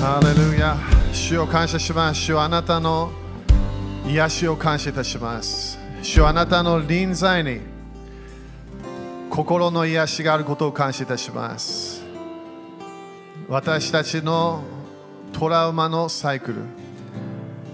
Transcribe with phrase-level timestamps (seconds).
[0.00, 0.78] ハレルヤ
[1.12, 2.22] 主を感謝します。
[2.22, 3.12] 主あなたの
[4.06, 5.78] 癒しを感謝いたします。
[6.00, 7.60] 主あなたの臨在に
[9.28, 12.02] 心の癒しがあることを感謝いたします。
[13.46, 14.62] 私たちの
[15.34, 16.62] トラウマのサイクル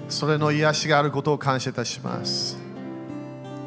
[0.09, 2.59] それの癒しがあることを感謝いたします。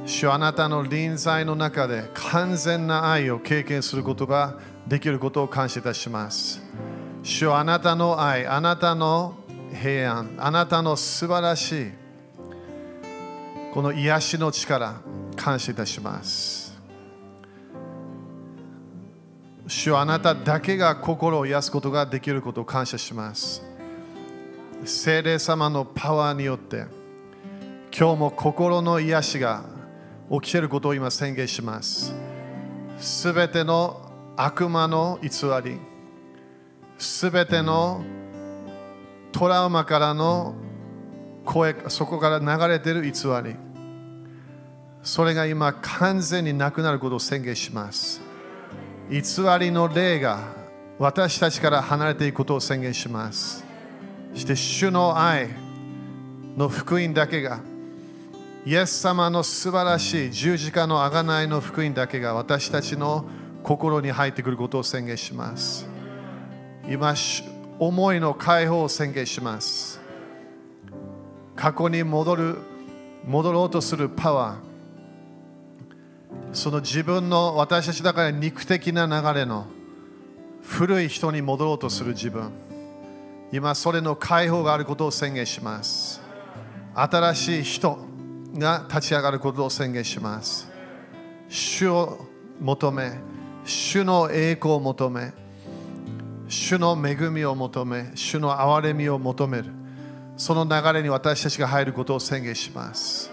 [0.06, 4.56] 主あなたの臨在の中で完全な愛を経験することが
[4.86, 6.62] できることを感謝いたします。
[7.22, 9.36] 主はあなたの愛、あなたの
[9.74, 11.92] 平安、あなたの素晴らしい
[13.74, 14.96] この癒しの力、
[15.36, 16.78] 感謝いたします。
[19.68, 23.64] 主はあなただけが心を癒すことができることを感謝します。
[24.84, 26.86] 聖霊様のパワーによって、
[27.96, 29.64] 今日も心の癒しが
[30.32, 32.16] 起きていることを今宣言します。
[32.98, 34.02] すべての
[34.36, 35.30] 悪魔の偽
[35.64, 35.89] り、
[37.00, 38.04] すべての
[39.32, 40.54] トラウマからの
[41.46, 43.12] 声、そこから流れてる偽
[43.44, 43.56] り、
[45.02, 48.22] それが今完全になくなることを宣言します。
[49.10, 49.22] 偽
[49.60, 50.40] りの霊が
[51.00, 53.64] 私たちから離れていくことを宣言します。
[54.34, 55.48] そして主の愛
[56.58, 57.62] の福音だけが、
[58.66, 63.26] イエス様の素晴らしい十字架の贖いの福音だけが私たちの
[63.64, 65.99] 心に入ってくることを宣言します。
[66.90, 67.14] 今、
[67.78, 70.02] 思いの解放を宣言します。
[71.56, 72.58] 過去に戻る、
[73.28, 74.70] 戻ろうとするパワー。
[76.52, 79.68] その自分の私たちだから肉的な流れの
[80.64, 82.50] 古い人に戻ろうとする自分。
[83.52, 86.22] 今それの解放があることを宣言します。
[86.96, 88.00] 新しい人
[88.58, 90.68] が立ち上がることを宣言します。
[91.50, 92.26] 主を
[92.60, 93.20] 求め、
[93.64, 95.34] 主の栄光を求め、
[96.50, 99.66] 主の恵みを求め、主の憐れみを求める。
[100.36, 103.32] その流れに私たちが入ることを宣言します。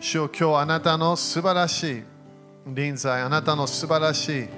[0.00, 2.02] 主よ今日あなたの素晴らしい
[2.66, 4.48] 臨在、あなたの素晴らしい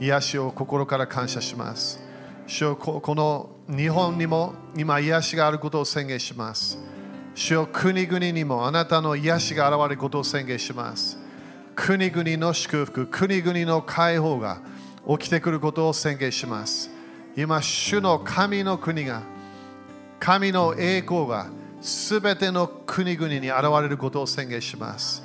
[0.00, 2.00] 癒しを心から感謝します。
[2.46, 6.78] 主よこの日本にも今癒しがあることを宣言します。
[7.34, 11.18] 主よ国々にもあなたの癒しが現れることを宣言します。
[11.76, 14.62] 国々の祝福、国々の解放が
[15.06, 16.99] 起きてくることを宣言します。
[17.36, 19.22] 今、主の神の国が、
[20.18, 21.48] 神の栄光が
[21.80, 25.22] すべての国々に現れることを宣言します。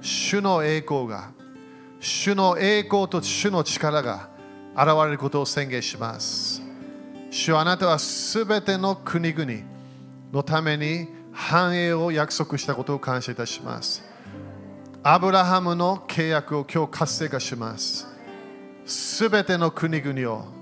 [0.00, 1.30] 主の栄光が、
[2.00, 4.28] 主の栄光と主の力が
[4.74, 6.62] 現れることを宣言します。
[7.30, 9.52] 主あなたはすべての国々
[10.32, 14.02] のために繁栄を約束したことを感謝いたします。
[15.02, 18.06] アブラハムの契約を今日活性化します。
[18.84, 20.61] すべての国々を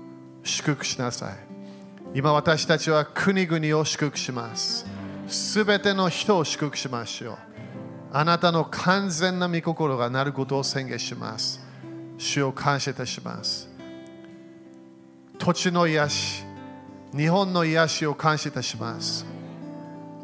[0.51, 1.35] 祝福しなさい。
[2.13, 4.85] 今私たちは国々を祝福します。
[5.27, 7.37] すべての人を祝福しましょう。
[8.11, 11.61] あなたの完全な御心がなることを宣言します。
[12.17, 13.69] 主を感謝いたします。
[15.39, 16.43] 土地の癒し、
[17.15, 19.25] 日本の癒しを感謝いたします。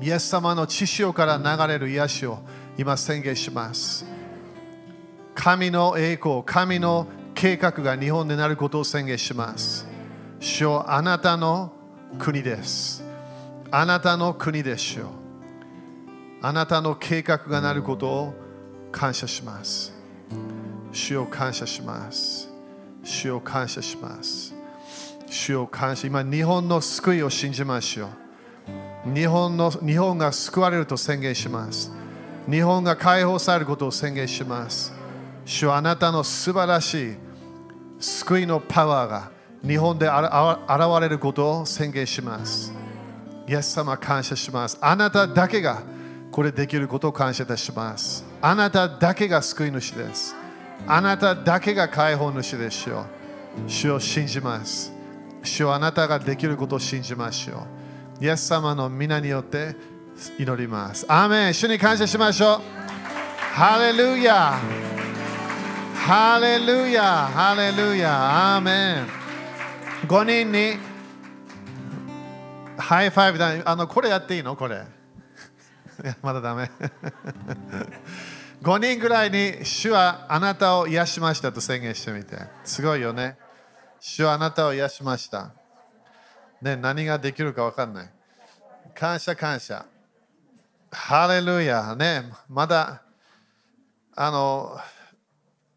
[0.02, 2.40] イエス様の血潮から流れる癒しを
[2.78, 4.06] 今宣言します。
[5.34, 9.87] 神の栄光、神の計画が日本でなることを宣言します。
[10.40, 11.72] 主よあなたの
[12.20, 13.04] 国です。
[13.72, 15.08] あなたの国でしょう。
[16.42, 18.34] あなたの計画がなることを
[18.92, 19.94] 感謝します。
[20.92, 22.50] 主を感謝します。
[23.04, 24.54] 主を感謝します。
[25.28, 26.08] 主を感謝。
[26.08, 28.10] 今、日本の救いを信じましょ
[29.08, 29.14] う。
[29.14, 31.92] 日本の日本が救われると宣言します。
[32.50, 34.94] 日本が解放されることを宣言します。
[35.46, 37.16] 主はあなたの素晴らしい
[38.00, 42.74] 救いのパワーが日本で現れることを宣言します。
[43.48, 44.78] イエス様感謝します。
[44.82, 45.82] あなただけが
[46.32, 48.26] これできることを感謝いたします。
[48.42, 50.36] あなただけが救い主です。
[50.86, 53.06] あなただけが解放主でしょう。
[53.70, 54.94] 主を信じます。
[55.44, 57.66] 主はあなたができることを信じましょ
[58.22, 58.24] う。
[58.24, 59.76] イエス様の皆によって
[60.38, 61.06] 祈ります。
[61.08, 62.62] アーメン主に感謝しましょう。
[63.56, 64.60] ハレルヤ
[65.96, 69.27] ハレルヤハレルヤアーメン
[70.06, 70.78] 5人に
[72.78, 73.54] high five だ。
[73.66, 74.56] あの、これやっていいの？
[74.56, 74.76] これ。
[74.76, 74.80] い
[76.06, 76.70] や、まだダメ。
[78.62, 82.38] 5人ぐらいに主はあなたを癒しましたと宣言してみて。
[82.64, 83.38] すごいよね。
[84.00, 85.52] 主はあなたを癒しました。
[86.62, 88.10] ね、何ができるか分かんない。
[88.94, 89.86] 感謝感謝。
[90.92, 91.96] ハレルヤ。
[91.96, 93.02] ね、まだ、
[94.16, 94.80] あの、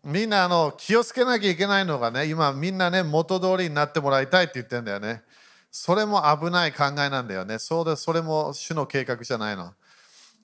[0.02, 5.22] みんなあの気をつけなきゃいけないのがね、今みんなね、元通りになってもらいたいって言ってるんだよね。
[5.70, 7.58] それも危ない考えなんだよね。
[7.58, 9.72] そうでそれも主の計画じゃないの。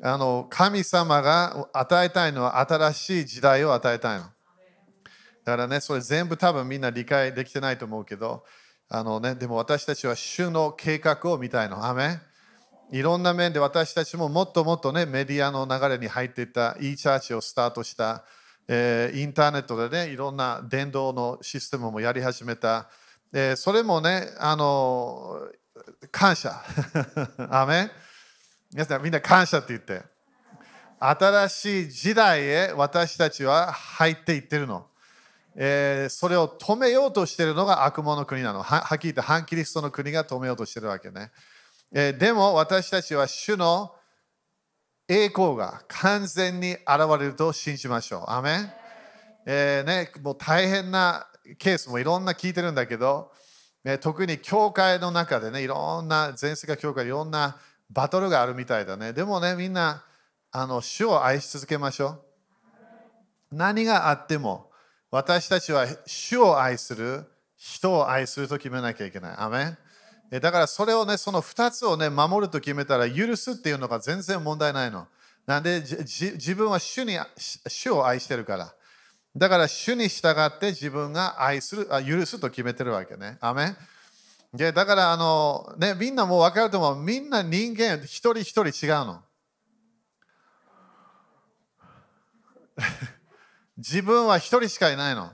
[0.02, 4.24] あの神様が与えたいのは新しい時代を与えたいの。
[4.24, 4.30] だ
[5.52, 8.44] からね、それ全部多分みんな理解できてないと思うけど、
[8.88, 11.86] あのね、でも私たちは主の計画を見たいの。
[11.86, 12.18] アメ
[12.92, 18.24] いろんな面で私たちももっともっとね、メディアの流れに入っていった e チャーチをスタートした、
[18.68, 22.88] えー、インターネットでね、いろんな伝道のシステムもやり始めた。
[23.32, 25.48] えー、それもね、あの
[26.10, 26.62] 感謝。
[27.50, 27.90] アメ
[28.72, 30.02] 皆さんみんな感謝って言って。
[30.98, 34.86] 新しい時代へ私たちは入っていってるの。
[35.54, 38.62] えー、それを止めようとしてるのが悪魔の国なの。
[38.62, 41.30] ははっきり言って反キリストの国が止めようとしてるわけね。
[41.92, 43.95] え、でも私たちは主の
[45.08, 46.86] 栄光が完全に現
[47.20, 48.30] れると信じましょう。
[48.30, 48.72] アメン、
[49.46, 53.30] えーね、もう大変なケースもいろんな聞いてるんだけど、
[53.84, 57.56] ね、特に教会の中でね、いろんな全世界教会いろんな
[57.88, 59.12] バトルがあるみたいだね。
[59.12, 60.04] でもね、みんな
[60.50, 62.22] あの主を愛し続けましょう。
[63.52, 64.70] 何があっても
[65.12, 67.24] 私たちは主を愛する、
[67.56, 69.34] 人を愛すると決めなきゃいけない。
[69.38, 69.78] アメン
[70.30, 75.06] だからそれをね、その2つをね、守ると決めたら許すっていうのが全然問題ないの。
[75.46, 77.16] なんで自分は主に
[77.68, 78.74] 主を愛してるから。
[79.36, 83.38] だから主に従って自分が愛する、あ許すと決めてるわけね。
[83.40, 83.76] アメ
[84.52, 87.04] でだからあの、ね、みんなもう分かると思う。
[87.04, 89.22] みんな人間一人一人違うの。
[93.76, 95.32] 自分は一人しかいないの。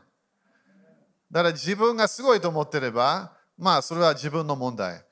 [1.30, 5.02] だから自分がすごいと思ってれば、まあそれは自分の問題。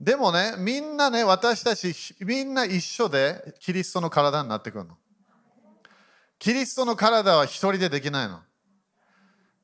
[0.00, 4.96] でもね、みんなね、私たちみんな一緒でキリストの体になってくるの。
[6.38, 8.40] キリストの体は一人でできないの。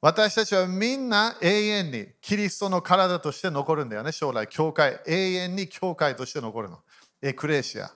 [0.00, 6.81] 私たちはみんな永遠にキリストの体として残るんだよね、将来、教会、永遠に教会として残るの。
[7.22, 7.90] エクレシア。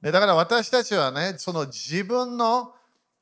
[0.00, 2.74] でだから私たちはね、その自分の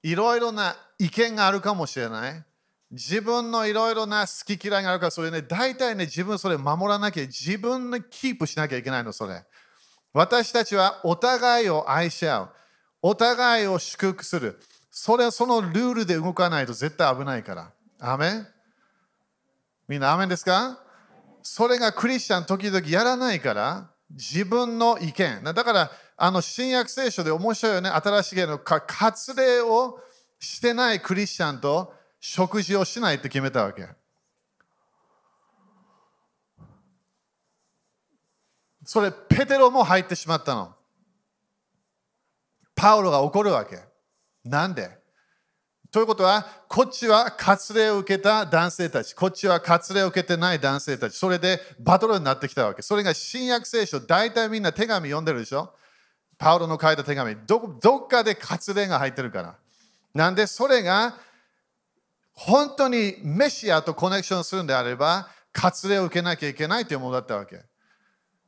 [0.03, 2.45] いろいろな意見があるかもしれない。
[2.91, 9.45] 自分のいろいろな好き嫌いがあるから、それね、大体ね、自分それ守らなきゃ、自分でキープしなきゃいけないの、それ。
[10.13, 12.49] 私たちはお互いを愛し合う。
[13.03, 14.59] お互いを祝福する。
[14.91, 17.73] それはそのルールで動かないと絶対危ないから。
[18.01, 18.47] アメン？
[19.87, 20.81] みんなアメンですか？
[21.43, 25.45] それがクリスチャン時々やらないから自分の意見。
[25.45, 27.89] だからあの新約聖書で面白いよね。
[27.89, 30.01] 新しいの割礼を
[30.41, 33.89] してないクリスチャンと食事をしないって決めたわけ。
[38.85, 40.75] それペテロも入ってしまったの。
[42.75, 43.79] パウロが怒るわけ。
[44.45, 44.99] なんで？
[45.91, 52.83] ということは、こっちは割礼を受けた男性たち、こっちは割礼を受けてない男性たち、それでバトルになってきたわけ。
[52.83, 55.75] それが新約聖書、大体みんな手紙読んでるでしょ？
[56.39, 59.57] パウロの書いた手紙ど、どっかで割礼が入ってるから。
[60.15, 61.17] なんで、それが
[62.43, 67.63] 本当にメシアとコネクションするんであれば、割礼を受けなきゃいけないというものだったわけ。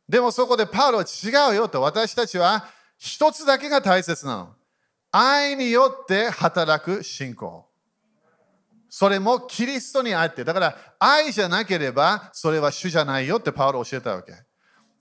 [0.09, 2.67] でもそこでパウロは違うよと、私たちは
[2.97, 4.55] 一つだけが大切なの。
[5.11, 7.69] 愛によって働く信仰。
[8.89, 10.43] それもキリストにあって。
[10.43, 14.33] だから愛じゃなければそれは主じゃないよってパウロ教えたわけ。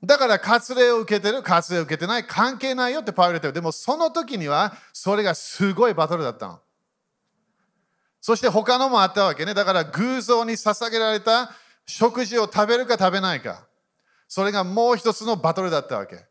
[0.03, 3.53] だから割礼を受けてる、割礼を受けてない、関係ないよってパウロ言ってる。
[3.53, 6.60] でもその時にはそれがすごいバトルだったの。
[8.21, 9.53] そして他のもあったわけね。
[9.53, 11.51] だから偶像に捧げられた
[11.85, 13.65] 食事を食べるか食べないか。
[14.27, 16.23] それがもう一つのバトルだったわけ。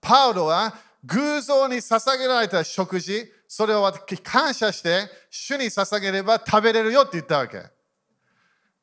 [0.00, 3.92] パウロは偶像に捧げられた食事、それを
[4.22, 7.62] 感謝して主に捧げれば食べれるよって言ったわけ。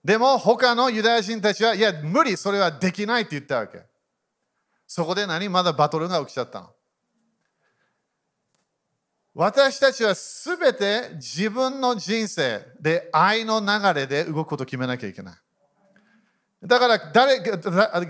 [0.04, 3.82] でも他のユダヤ人たちは、いや、無理、それはできないって言ったわけ。
[4.86, 5.48] そこで何？
[5.48, 6.70] まだバトルが起きちゃったの。
[9.36, 13.68] 私たちはすべて自分の人生で愛の流
[14.00, 15.36] れで動くことを決めなきゃいけない。
[16.62, 17.42] だから誰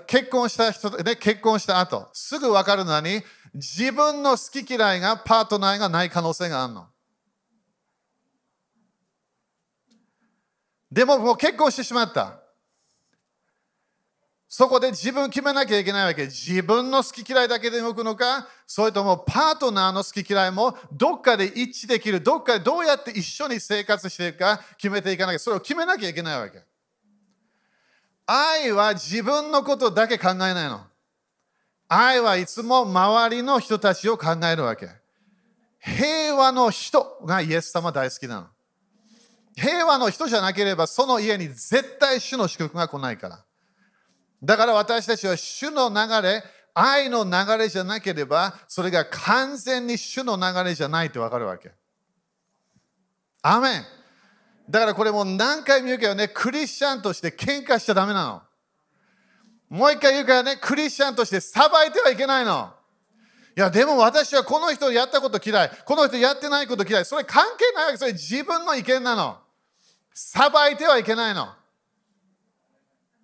[0.05, 3.23] 結婚した人で結婚した後すぐ分かるのに
[3.55, 6.87] 自分の好き嫌いがパートナーがない可能性があるの。
[10.91, 12.42] でももう結婚してしまった。
[14.55, 16.25] そこで自分決めなきゃいけないわけ。
[16.25, 26.63] 自分の好き嫌いだけで動くのか、それともパートナーの好き嫌いもどっかで一致できる、どっかでどうやって一緒に生活していくか決めていかなきゃ、それを決めなきゃいけないわけ。
[28.27, 30.81] 愛は自分のことだけ考えないの。
[31.87, 34.87] 愛はいつも周りの人たちを考えるわけ。
[35.79, 38.47] 平和の人がイエス様大好きなの。
[39.55, 43.43] 平和の人じゃなければその家に絶対主の祝福が来ないから。
[44.43, 51.71] だから私たちは主の流れ、愛の流れじゃなければ、それが完全に主の流れじゃないってわかるわけ。
[53.41, 53.85] アメン
[54.69, 58.41] だからこれもう何回も言うけどね、クリスチャンとして喧嘩しちゃダメなの。
[59.69, 62.73] もう一回言うからね、クリスチャンとして裁いてはいけないの。
[63.55, 65.71] いや、でも私はこの人やったこと嫌い。
[65.85, 67.05] この人やってないこと嫌い。
[67.05, 67.97] それ関係ないわけ。
[67.97, 69.37] それ自分の意見なの。
[70.13, 71.53] 裁いてはいけないの。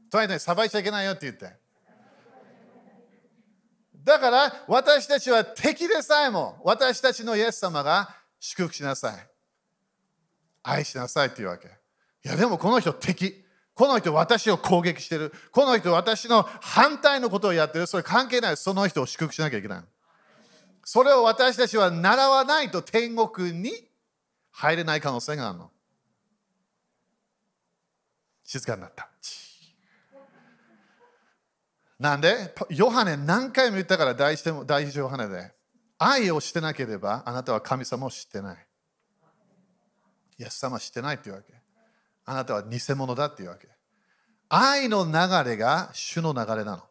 [0.09, 1.51] とにかく裁いちゃいけないよって言って。
[4.03, 9.27] だから私たちは敵でさえも私たちのイエス様が祝福しなさい。
[10.63, 11.67] 愛しなさいっていうわけ。
[11.67, 11.71] い
[12.23, 13.45] やでもこの人敵。
[13.75, 15.31] この人私を攻撃してる。
[15.51, 17.87] この人私の反対のことをやってる。
[17.87, 18.57] それ関係ない。
[18.57, 19.83] その人を祝福しなきゃいけない。
[20.83, 23.71] それを私たちは習わないと天国に
[24.51, 25.71] 入れない可能性があるの。
[28.43, 29.09] 静かになった。
[32.00, 35.51] なんで、ヨハネ何回も言ったから第一第一ヨハネで、
[35.98, 38.68] 愛をしてなければあなたは神様を知ってない。
[40.38, 41.53] イエス様は知ってないっていうわけ。
[42.25, 43.68] あなたは偽物だっていうわけ。
[44.48, 46.84] 愛の流れが主の流れなの。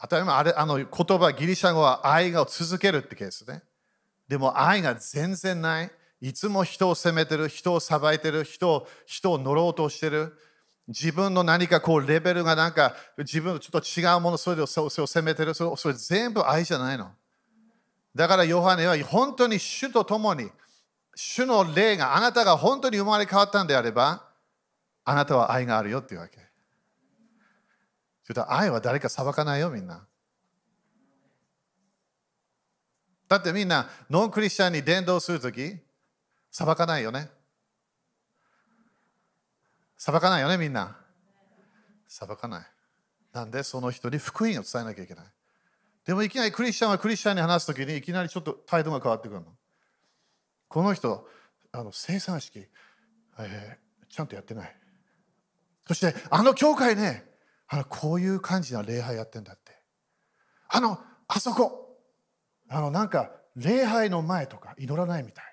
[0.00, 0.86] 当たり前あれあの言
[1.18, 3.62] 葉、ギリシャ語は愛が続けるってケースね。
[4.28, 5.90] でも愛が全然ない。
[6.20, 10.36] いつも人を責めてる、人を裁いてる、人を人を乗ろうとしてる。
[10.88, 17.10] 自分の何かこうレベルがなんか自分とちょっと違うものそれをそれを責めてるそれそれ全部愛じゃないの。
[18.14, 20.50] だからヨハネは本当に主と共に
[21.14, 24.24] 主の霊があなたが本当に生まれ変わったんであれば
[25.04, 26.38] あなたは愛があるよっていうわけ。
[28.24, 30.06] ちょっと愛は誰か裁かないよみんな。
[33.28, 35.76] だってみんなノンクリスチャンに伝道するとき
[36.50, 37.28] 裁かないよね。
[39.98, 40.96] 裁かないよね、みんな。
[42.06, 42.66] 裁かない。
[43.32, 45.24] なんでその人に福音を伝えなきゃいけない？
[46.06, 49.46] でもいきなりクリスチャンはクリスチャンに話すときにいきなりちょっと態度が変わってくるの。
[50.68, 51.28] この人、
[51.72, 52.66] あの生産式、
[53.38, 54.76] えー、ちゃんとやってない。
[55.86, 57.24] そして、あの教会ね、
[57.66, 59.72] あのこういう感じな礼拝やってんだって。
[60.68, 61.98] あの、あそこ、
[62.68, 65.44] あのなんか礼拝の前とか祈らないみたい。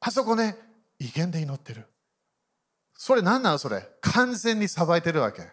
[0.00, 0.56] あそこね、
[0.98, 1.86] 威厳で祈ってる。
[3.00, 3.88] それ何なのそれ？
[4.00, 5.48] 完全に裁いてるわけ。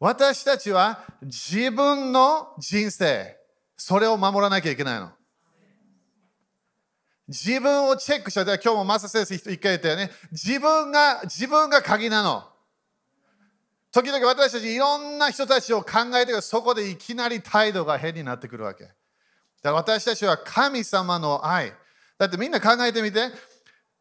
[0.00, 3.36] 私たちは自分の人生、
[3.76, 5.10] それを守らなきゃいけないの。
[7.28, 8.42] 自分をチェックした。
[8.42, 10.10] 今日もマサ先生一回言ったよね。
[10.32, 12.44] 自分が、自分が鍵なの。
[13.92, 18.84] 時々私たちいろんな人たちを考えてそこでいきなり態度が変になってくるわけ。
[18.84, 18.94] だか
[19.64, 21.74] ら私たちは神様の愛。
[22.16, 23.51] だってみんな考えてみて。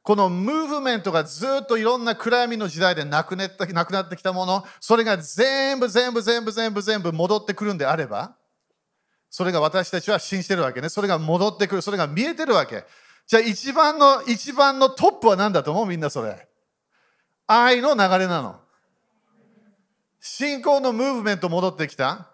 [0.04, 8.36] このムーブメントがずっといろんな暗闇の時代でなくなってなくなってきたもの、それが全部全部全部全部全部戻ってくるんであれば、
[9.30, 10.90] それが私たちは信じてるわけね。
[10.90, 12.84] それが戻ってくる、それが見えてるわけ。
[13.28, 15.86] じゃあ一番の、一番のトップは何だと思う？
[15.86, 16.48] みんなそれ。
[17.46, 18.60] 愛の流れなの。
[20.20, 22.28] 信仰のムーブメント戻ってきた。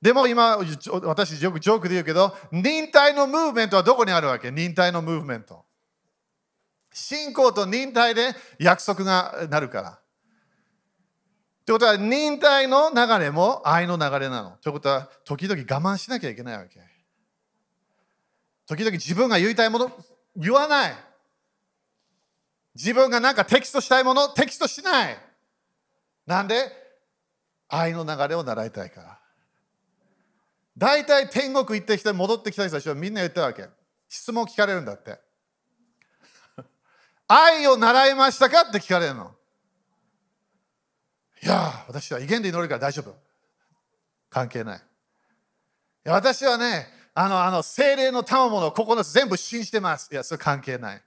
[0.00, 0.56] でも今、
[1.02, 4.50] 私よくジョークで言うけど、忍耐のムーブメントはどこにあるわけ？
[4.50, 5.64] 忍耐のムーブメント。
[6.92, 10.00] 信仰と忍耐で約束がなるから。
[11.66, 14.56] ということは、忍耐の流れも愛の流れなの。
[14.62, 16.80] ということは、時々我慢しなきゃいけないわけ。
[18.66, 19.92] 時々自分が言いたいもの、
[20.36, 20.94] 言わない。
[22.74, 25.18] 自分がなんかテキストしたいもの、テキストしない。
[26.26, 26.54] なんで？
[27.68, 29.18] 愛の流れを習いたいから。
[30.76, 33.68] 大体天国行ってきて戻ってきた人たちはみんな言ったわけ。
[34.08, 35.20] 質問聞かれるんだって。
[37.32, 39.30] 愛を習いましたかって聞かれるの。
[41.40, 43.14] いや、私は威厳で祈るから大丈夫。
[44.28, 44.78] 関係ない。
[44.78, 44.80] い
[46.04, 50.08] や私はね、あの、あの、精霊の賜物を9つ全部信じてます。
[50.10, 51.02] いや、それ関係ない。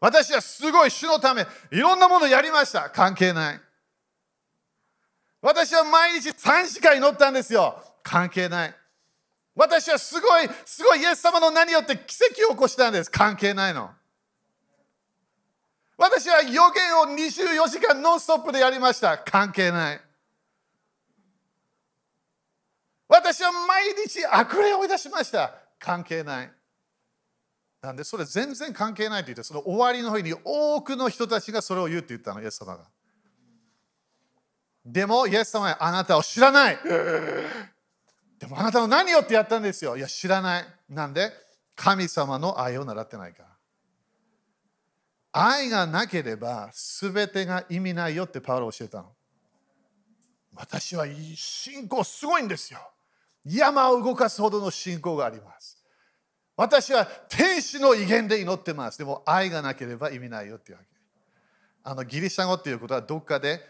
[0.00, 2.88] 私はすごい主のため、いろんなものやりました。
[2.88, 3.60] 関係ない。
[5.42, 7.76] 私は毎日3時間祈ったんですよ。
[8.02, 8.74] 関係ない。
[9.54, 13.10] 私はすごい、すごいイエス様の名によって奇跡を起こしたんです。
[13.10, 13.90] 関係ないの。
[15.96, 16.62] 私は予言
[17.00, 19.18] を24時間ノンストップでやりました。
[19.18, 20.00] 関係ない。
[23.08, 25.54] 私は毎日悪霊を追い出しました。
[25.78, 26.52] 関係ない。
[27.80, 32.84] なんでそれ全然関係ないと言って、その終わりの日に多くの人たちがそれを言うって言ったの、イエス様が。
[34.84, 36.78] でも、イエス様はあなたを知らない。
[38.38, 39.96] でもあなたの何をってやったんですよ。
[39.96, 40.66] いや、知らない。
[40.88, 41.30] なんで？
[41.76, 43.53] 神様の愛を習ってないから。
[45.36, 49.12] 愛がなければ全てが意味ないよってパウロ教えたの。
[50.54, 52.78] 私は信仰すごいんですよ。
[53.44, 55.84] 山を動かすほどの信仰があります。
[56.56, 58.98] 私は天使の威厳で祈ってます。
[58.98, 60.88] でも愛がなければ意味ないよっていうわけ。
[61.82, 63.60] あのギリシャ語っていうことはどっかで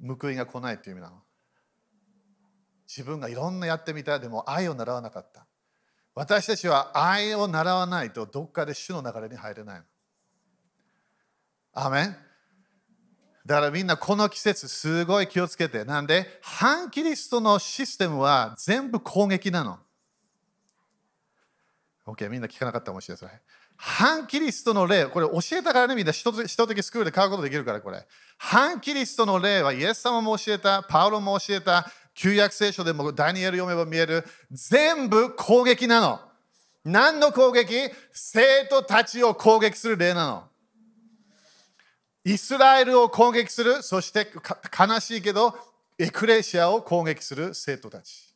[0.00, 1.20] 報いが来ないっていう意味なの。
[2.88, 5.46] 自分がいろんなやってみたでも愛を習わなかった。
[6.14, 9.84] 私たちは愛を習わないとどっかで主の流れに入れないの。
[11.72, 12.16] アメン
[13.44, 15.84] だからみんなこの季節すごい気をつけて。
[15.84, 19.78] なんで、反キリストのシステムは全部攻撃なの。
[22.06, 23.40] OK、みんな聞かなかったかもしれない。
[23.76, 28.06] 反キリストの例、これ教えたからね、みんな一時スクールで買うことできるから、これ。
[28.38, 36.20] 反キリストの例はイエス様も教えた、パウロも教えた、旧約聖書でもダニエル読めば見える、全部攻撃なの。
[36.84, 37.74] 何の攻撃？
[38.12, 40.51] 生徒たちを攻撃する例なの。
[42.24, 44.28] イスラエルを攻撃する、そして
[44.78, 45.54] 悲しいけど、
[45.98, 48.32] エクレシアを攻撃する生徒たち。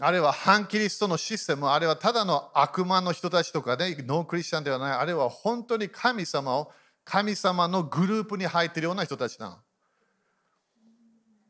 [0.00, 6.72] あれは反キリストのシステム、あれはただの悪魔の人たちとかね、ノークリスチャンではない、あれは本当に神様を、
[7.04, 9.58] 神様のグループに入っているような人たちなの。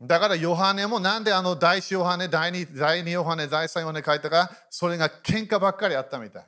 [0.00, 6.46] だからヨハネもなんであの第一ヨハネ、第二第二ヨハネ、第三ヨハネ書いたか、それが喧嘩ばっかりあったみたい。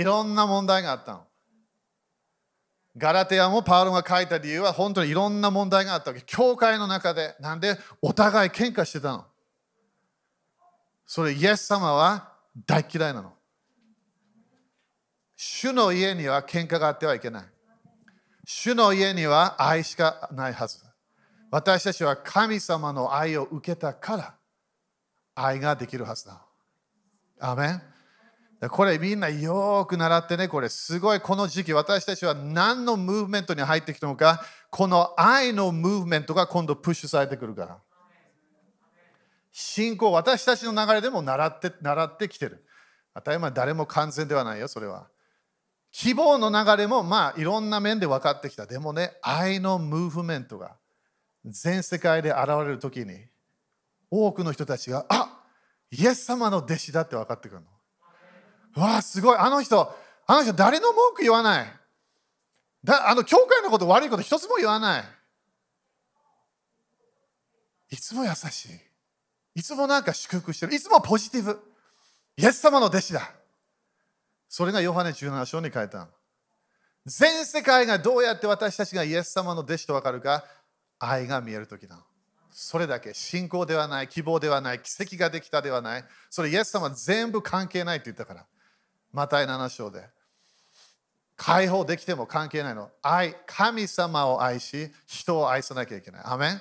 [0.00, 1.26] いろんな問題があったの。
[2.96, 6.22] ガラテアもパウロが書いた理由は本当にいろんな問題があったわけ。
[6.26, 9.24] 教会の中で、なんでお互い喧嘩してたの？
[11.06, 12.32] それイエス様は
[12.66, 13.32] 大嫌いなの。
[15.36, 17.44] 主の家には喧嘩があってはいけない。
[18.44, 20.78] 主の家には愛しかないはず。
[21.50, 24.34] 私たちは神様の愛を受けたから
[25.34, 26.44] 愛ができるはずだ。
[27.40, 27.82] アメン
[28.70, 37.78] これみんなよく習ってね、これすごいこの時期私たちは何のムーブメントに入ってきたのか、この愛のムーブメントが今度プッシュされてくるから。
[39.50, 42.64] 信仰、私たちの流れでも習って習ってきてる。
[43.14, 45.08] 当たり前、誰も完全ではないよ、それは。
[45.90, 48.66] 希望の流れもまあいろんな面で分かってきた。
[48.66, 50.76] でもね、愛のムーブメントが
[51.44, 53.26] 全世界で現れる時に
[54.08, 55.42] 多くの人たちが、あ
[55.90, 57.66] イエス様の弟子だって分かってくるの。
[58.76, 59.38] わあ、すごい。
[59.38, 59.94] あの人、
[60.26, 61.66] あの人誰の文句言わない？
[62.84, 65.04] だあの教会のこと悪いこと一つも言わない。
[67.90, 68.80] いつも優しい。
[69.54, 70.74] いつもなんか祝福してる。
[70.74, 71.60] いつもポジティブ。
[72.36, 73.30] イエス様の弟子だ。
[74.48, 76.08] それがヨハネ17章に書いた。
[77.04, 80.44] 全世界がどうやって私たちがイエス様の弟子と分かるか、
[80.98, 81.98] 愛が見えるときだ。
[82.50, 86.04] それだけ信仰ではない、希望ではない、奇跡ができたではない。
[86.30, 88.46] それイエス様全部関係ないって言ったから。
[89.12, 90.08] マタイ7章で。
[91.36, 92.90] 解放できても関係ないの。
[93.02, 96.22] 愛、神様を愛し、人を愛さなきゃいけない。
[96.24, 96.60] アメン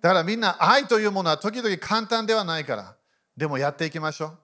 [0.00, 2.94] だからみんな愛というものは時々簡単ではないから。
[3.36, 4.38] でもやっていきましょう。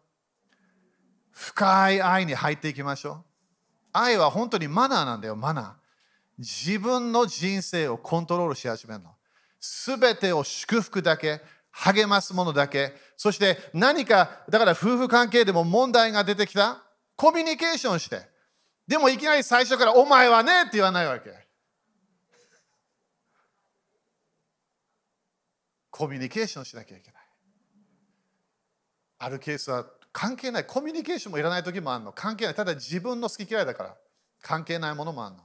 [1.30, 3.24] 深い愛に入っていきましょう。
[3.92, 5.72] 愛は本当にマナーなんだよ、マナー。
[6.38, 9.10] 自分の人生をコントロールし始めるの。
[9.60, 16.82] すべてを祝福だけ、励ますものだけ、そして何か、だから夫婦関係でも問題が出てきた。
[17.20, 18.22] コミュニケーションして。
[18.88, 21.30] でもいきなり最初からお前はねって言わないわけ。
[25.90, 27.22] コミュニケーションしなきゃいけない。
[29.18, 30.66] あるケースは関係ない。
[30.66, 32.12] コミュニケーションもいらない時もあるの。
[32.14, 32.54] 関係ない。
[32.54, 33.96] ただ自分の好き嫌いだから。
[34.40, 35.42] 関係ないものもあるの。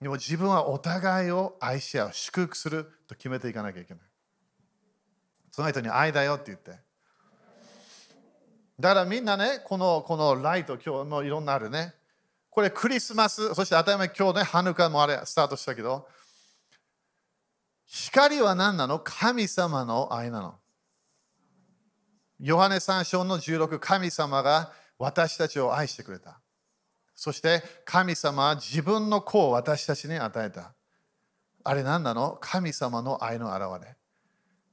[0.00, 4.02] でも自分はお互いを愛し合う、祝福すると決めていかなきゃいけない。
[5.50, 6.78] その人に愛だよって言って。
[8.80, 11.94] だからみんなね、このこのライト、今日もいろんなあるね。
[12.48, 16.08] これクリスマス、そして当たり前今日ね、ハヌカもあれスタートしたけど、
[17.86, 18.98] 光は何なの？
[19.00, 20.54] 神様の愛なの。
[22.40, 26.40] ヨハネ3章の16、神様が私たちを愛してくれた。
[27.14, 30.72] そして神様は自分の子を私たちに与えた。
[31.64, 32.38] あれ何なの？
[32.40, 33.94] 神様の愛の表れ。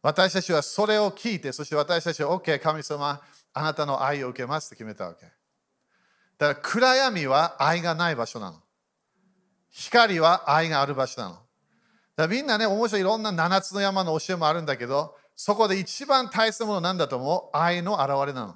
[0.01, 3.19] 私たちはそれを聞いて、そして私たちは OK、神様、
[3.57, 5.25] あなたの愛を受けますって決めたわけ。
[6.37, 8.61] だから暗闇は愛がない場所なの。
[9.69, 11.33] 光は愛がある場所なの。
[11.33, 11.43] だか
[12.17, 17.57] らみんなね、面白いいろんな七つの山の教えもあるんだけど、そこで一番大切なものなんだと思う？
[17.57, 18.55] 愛の表れなの。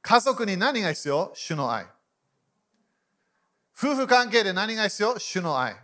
[0.00, 1.32] 家族に何が必要？
[1.34, 1.86] 主の愛。
[3.76, 5.18] 夫婦関係で何が必要？
[5.18, 5.76] 主の愛。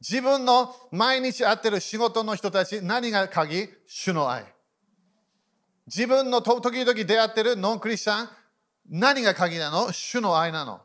[0.00, 3.68] 自分の毎日会ってる仕事の人たち、何が鍵？
[3.86, 4.44] 主の愛。
[5.92, 8.28] 自分の時々出会ってるノンクリスチャン、
[8.88, 9.92] 何が鍵なの？
[9.92, 10.80] 主の愛なの。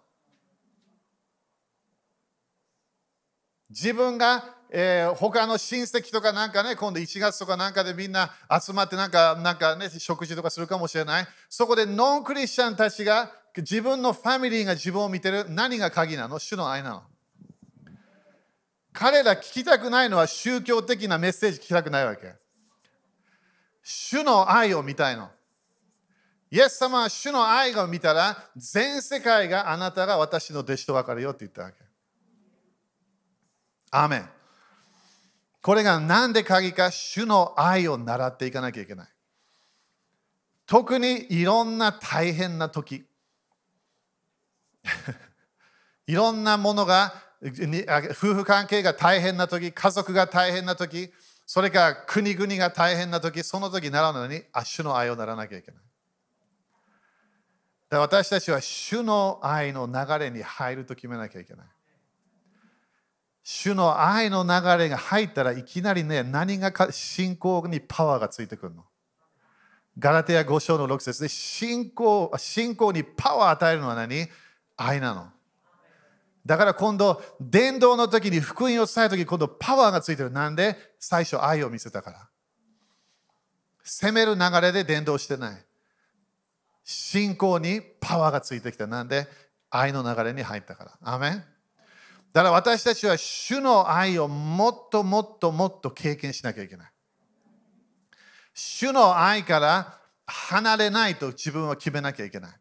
[3.70, 11.28] 自分が、えー、他の親戚とかなんかね、今度1月とかなんかでみんな集まってなんかなんかね、食事とかするかもしれない。
[11.50, 16.40] そこでノンクリスチャンたちが自分のファミリーが自分を見てる何が鍵なの？
[16.40, 17.04] 主の愛なの。
[18.92, 22.34] 彼ら聞きたくないのは宗教的なメッセージ聞きたくないわけ。
[23.88, 25.30] 主の愛を見たいの。
[26.50, 31.78] イエス様は主の愛を見たら全世界があなたが私の弟子と分かるよって言ったわけ。
[33.92, 34.30] アメン。
[35.62, 39.08] これが何で鍵か、主の愛を習っていかなきゃいけない。
[40.66, 43.06] 特にいろんな大変な時。
[46.08, 51.14] いろんなものが、夫婦関係が大変な時、家族が大変な時、
[51.46, 55.82] それから国々が大変な時、その時習うのに、あ、主の愛をならなきゃいけない。
[57.92, 61.68] 私たちは主の愛の流れに入ると決めなきゃいけない。
[63.44, 68.84] 主の愛の流れが入ったらいきなりね、何がか信仰にパワーがついてくるの。
[70.00, 74.28] ガラテヤ5章の6節で信仰信仰にパワーを与えるのは何？
[74.76, 75.32] 愛なの。
[76.46, 80.30] だから今度、伝道の時に福音を伝える時に今度パワーがついてる。
[80.30, 80.78] なんで？
[81.00, 82.30] 最初愛を見せたから。
[83.84, 85.66] 攻める流れで伝道してない。
[86.84, 88.86] 信仰にパワーがついてきた。
[88.86, 89.28] なんで？
[89.72, 90.92] 愛の流れに入ったから。
[91.02, 91.44] アメン
[92.32, 96.92] だから私たちは主の愛をもっともっともっと経験しなきゃいけない。
[98.54, 102.52] 主の愛から離れないと自分は決めなきゃいけない。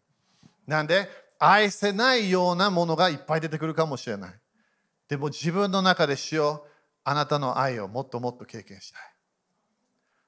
[0.66, 1.08] なんで、
[1.46, 4.34] 愛せないようなものがいっぱい出てくるかもしれない。
[5.08, 6.70] でも自分の中でしよう、
[7.04, 9.02] あなたの愛をもっともっと経験したい。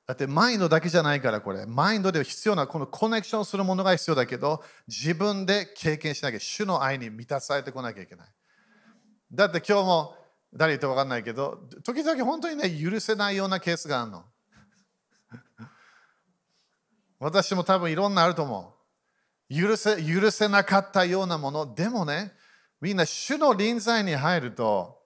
[0.07, 1.65] だってマインドだけじゃないからこれ。
[1.67, 8.29] マインドで必要なこのコネクションするものが必要だけど、自分で経験しなきゃ、主の愛に満たされてこなきゃいけない。
[9.33, 10.17] だって今日も
[10.53, 14.25] 誰言って分かんないけど、時々本当にね、許せないようなケースがあるの。
[17.19, 18.76] 私も多分いろんなあると思う。
[19.49, 21.75] 許せ許せなかったようなもの。
[21.75, 22.33] でもね、
[22.81, 24.97] みんな主の臨在に入ると、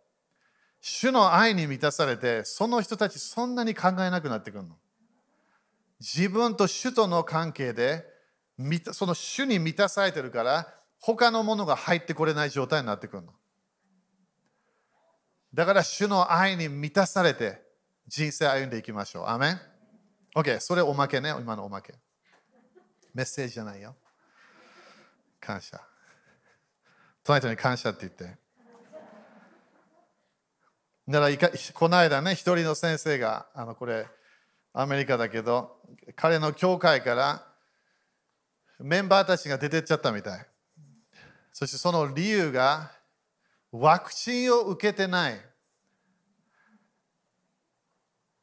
[0.80, 4.76] 主の愛に満たされて、その人たちそんなに考えなくなってくるの。
[6.00, 8.06] 自分と主との関係で、
[8.92, 13.32] その主に満たされてるから、他のものが入ってこれない状態になってくるの。
[15.52, 17.60] だから主の愛に満たされて
[18.06, 19.26] 人生歩んでいきましょう。
[19.26, 19.60] アメン
[20.34, 21.94] ?OK、それおまけね、今のおまけ。
[23.14, 23.96] メッセージじゃないよ。
[25.40, 25.80] 感謝。
[27.24, 28.38] 隣人に感謝って言って。
[31.08, 34.06] だからこの間ね、一人の先生が、あのこれ、
[34.72, 35.80] アメリカだけど、
[36.14, 37.46] 彼の教会から
[38.78, 40.46] メンバーたちが出てっちゃったみたい。
[41.52, 42.92] そしてその理由が、
[43.72, 45.40] ワクチンを受けてない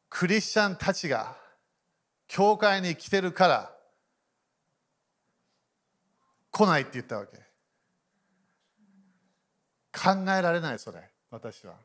[0.09, 1.37] クリスチャンたちが
[2.27, 3.76] 教会に来てるから
[6.57, 7.37] 来ないって言ったわけ。
[9.93, 11.07] 考えられないそれ。
[11.29, 11.75] 私は。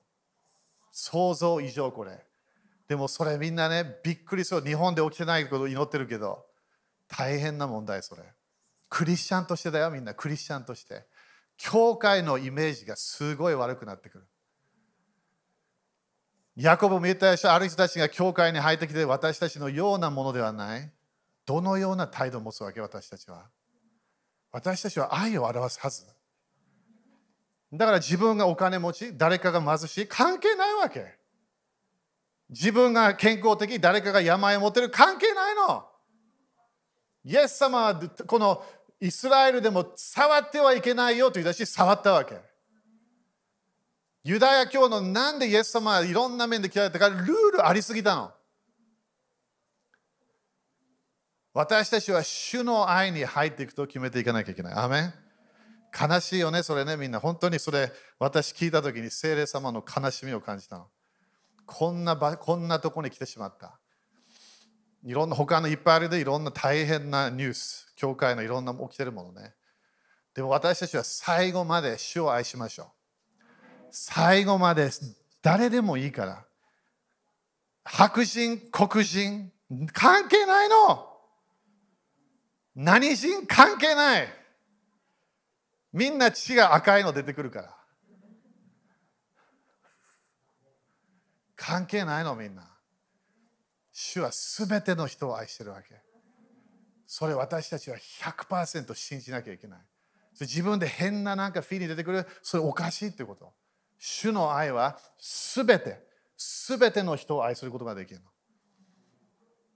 [0.90, 2.24] 想像以上これ。
[2.88, 6.44] でもそれみんなねびっくりする日本で起きてないことを祈ってるけど
[7.06, 8.22] 大変な問題それ。
[8.88, 10.14] クリスチャンとしてだよみんな。
[10.14, 11.04] クリスチャンとして。
[11.58, 14.24] 教会のイメージがすごい悪くなってくる。
[16.56, 20.90] ヤコブも言ったでしょ、ある人たちが教会に入ってきて私たちのようなものではない。
[21.44, 23.50] どのような態度を持つわけ、私たちは。
[24.52, 26.04] 私たちは愛を表すはず。
[27.72, 31.16] だから自分がお金持ち、誰かが貧しい、関係ないわけ。
[32.50, 35.86] 自分が健康的、誰かが病を持ってる、関係ないの。
[37.24, 37.94] イエス様は
[38.26, 38.62] この
[39.00, 42.38] イスラエルでも触ってはいけないよと言ったし、触ったわけ。
[44.24, 48.32] ユダヤ教のなんでイエス様はいろんな面で嫌われたか、ルールありすぎたの。
[51.54, 54.74] 私たちは主の愛に入っていくと決めていかなきゃいけない。
[54.74, 55.14] アメン
[55.92, 57.20] 悲しいよね、それね、みんな。
[57.20, 60.88] 本当にそれ、私聞いたときに聖霊様の悲しみを感じたの。
[61.66, 63.78] こんな場こんなとこに来てしまった。
[65.04, 67.92] いろんな他のいっぱいあるでいろんな大変なニュース。
[67.96, 69.54] 教会のいろんな起きてるものね。
[70.34, 72.86] でも私たちは最後まで主を愛しましょう。
[73.90, 74.90] 最後まで
[75.42, 76.46] 誰でもいいから。
[77.84, 79.52] 白人、黒人、
[79.92, 81.11] 関係ないの。
[82.74, 84.28] 何人関係ない。
[85.92, 87.76] みんな血が赤いの出てくるから。
[91.54, 92.68] 関係ないのみんな。
[93.92, 95.94] 主はすべての人を愛してるわけ。
[97.06, 99.80] それ私たちは100%信じなきゃいけない。
[100.40, 103.52] 自分で変ななんかフィーに出てくる、それおかしいってこと。
[103.98, 106.00] 主の愛はすべて、
[106.36, 108.26] すべての人を愛することができるの。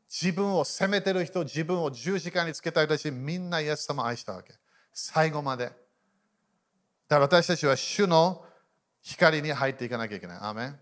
[0.08, 4.54] 自分を責めてる人、自分を十字架につけた人たち、みんなイエス様を愛したわけ。
[4.92, 5.64] 最後まで。
[5.64, 5.76] だか
[7.08, 8.44] ら私たちは主の
[9.02, 10.38] 光に入っていかなきゃいけない。
[10.40, 10.80] アメン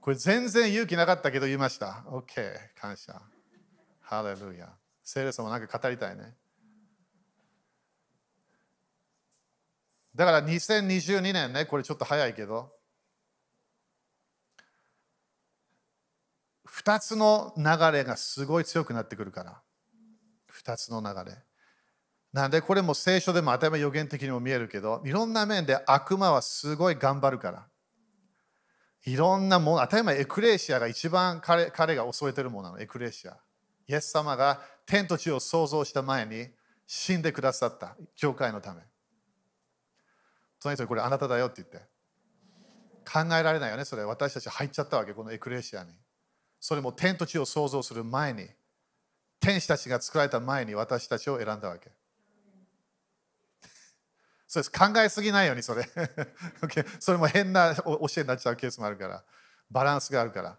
[0.00, 2.04] これ全然勇気なかったけど言いました。
[2.06, 2.34] OK、
[2.80, 3.20] 感謝。
[4.00, 4.68] ハレルヤ。
[5.02, 6.34] 聖霊様なんか語りたいね。
[10.14, 12.72] だから2022年ね、これちょっと早いけど、
[16.78, 19.62] 2つの流れがすごい強くなってくるから。
[20.62, 21.36] 2つの流れ。
[22.32, 27.66] なんでこれも聖書でも頭予言的にも見えるけど、いろんな面で悪魔はすごい頑張るから。
[29.04, 33.36] いろんなもの、当たり前エクレシアが一番彼彼が恐れてるものなの、エクレシア。
[33.88, 36.48] イエス様が天と地を創造した前に
[36.86, 38.82] 死んでくださった、教会のため。
[40.60, 41.88] その人にこれあなただよって言って。
[43.10, 44.04] 考えられないよね、それ。
[44.04, 45.90] 私たち入っちゃったわけ、このエクレシアに。
[46.60, 48.46] それも天と地を創造する前に、
[49.40, 51.90] 天使たちが作られた前に私たちを選んだわけ。
[54.46, 54.70] そうです。
[54.70, 55.84] 考えすぎないように、それ。
[57.00, 59.24] それも変な教えになっちゃうケースもあるから。
[59.70, 60.58] バランスがあるから。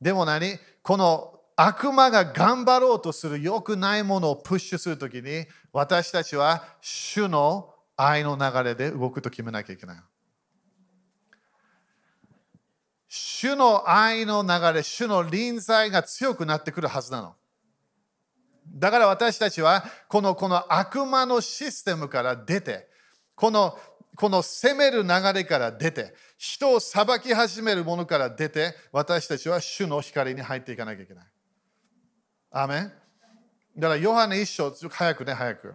[0.00, 0.58] でも何？
[0.82, 9.96] この悪魔が頑張ろうとする良くないものをプッシュするときに、私たちは主の愛の流れで動くと決めなきゃいけない。
[13.40, 17.34] 主の愛の流れ、主の臨在が強くなってくるはずなの。
[18.66, 22.86] だから私たちはこのこの悪魔のシステムから出て、
[23.34, 23.78] この
[24.14, 31.24] この攻める流れから出て、人を裁き始めるものから出て、私たちは主の光に入っていかなきゃいけない。
[32.50, 32.92] アメン
[33.74, 35.74] だからヨハネ一章、早くね、早く。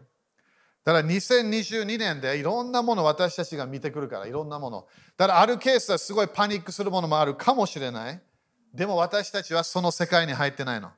[0.85, 4.87] だから2022年でいろんなもの私たちが見てくるから、いろんなもの。
[5.17, 8.21] だからあるケースはすごいパニックするものもあるかもしれない。
[8.71, 10.91] でも私たちはその世界に入ってないの。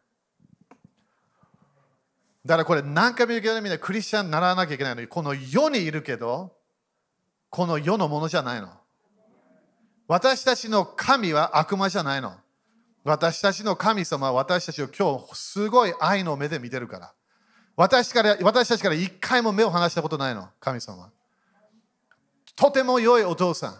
[2.45, 6.54] だからこれ何回も言うけどみんなクリスチャンにならなきゃいけないのに、この世にいるけど、
[7.50, 8.67] この世のものじゃないの。
[10.10, 12.36] 私たちの神は悪魔じゃないの。
[13.06, 17.13] 私たちの神様は私たちを今日すごい愛の目で見てるから。
[17.77, 21.11] 私から私たちから一回も目を離したことないの、神様。
[22.55, 23.75] とても良いお父さん。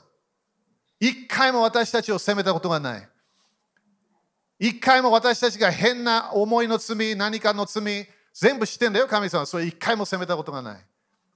[1.00, 3.10] 一回も私たちを責めたことがない。
[4.60, 9.48] 一回も私たちが変な思いの罪、何かの罪、全部知ってんだよ、神様。
[9.48, 10.86] それ一回も責めたことがない。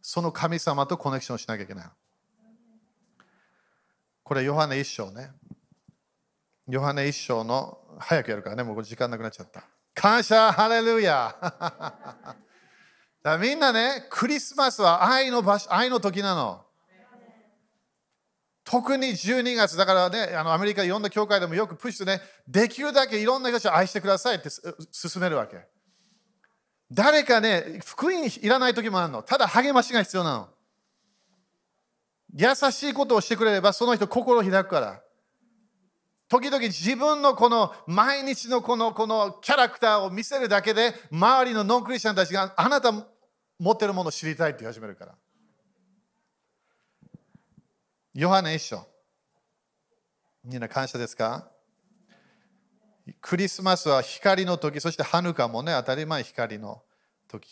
[0.04, 1.86] その神様とコネクションしなきゃいけない。
[4.24, 5.32] これ、ヨハネ一章ね。
[6.67, 9.63] ヨハネ一章の、早くやるからね、もう時間なくなっちゃった。
[9.95, 11.36] 感謝、ハレルヤ
[13.24, 16.66] だみんなね、クリスマスは愛の場所、愛の時なの。
[18.64, 24.50] 特に12月、だからね、あのアメリカいろんな教会でもよくプッシュでね、できるだけいろんな人たちを愛してくださいって
[24.92, 25.66] 進めるわけ。
[26.92, 29.24] 誰かね、福音いらない時もあるの。
[29.24, 30.50] ただ励ましが必要なの。
[32.34, 35.02] 優しいことをしてくれれば、その人心を開くから。
[36.30, 42.94] 時々自分のこの毎日のこのこのキャラクターを見せるだけで、周りのノンクリスチャンたちがあなた
[43.62, 45.15] 持ってるもの知りたいって言い始めるから。
[48.15, 48.84] ヨハネ一章。
[50.43, 51.47] みんな感謝ですか？
[53.21, 56.82] クリスマスは光の時、そしてハヌカもね、当たり前光の
[57.28, 57.47] 時。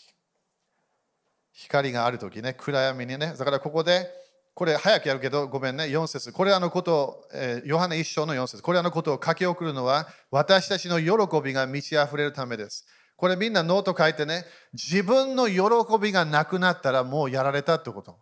[1.51, 3.35] 光がある時ね、暗闇にね。
[3.37, 4.09] だからここで、
[4.55, 12.87] これ早くやるけど、ごめんね、4節これらのことを、えー、ヨハネ一章の4節これらのことを書き送るのは、私たちの喜びが満ち溢れるためです。
[13.19, 15.61] これみんなノート書いてね、自分の喜
[15.99, 18.17] びがなくなったらもうやられたってこと。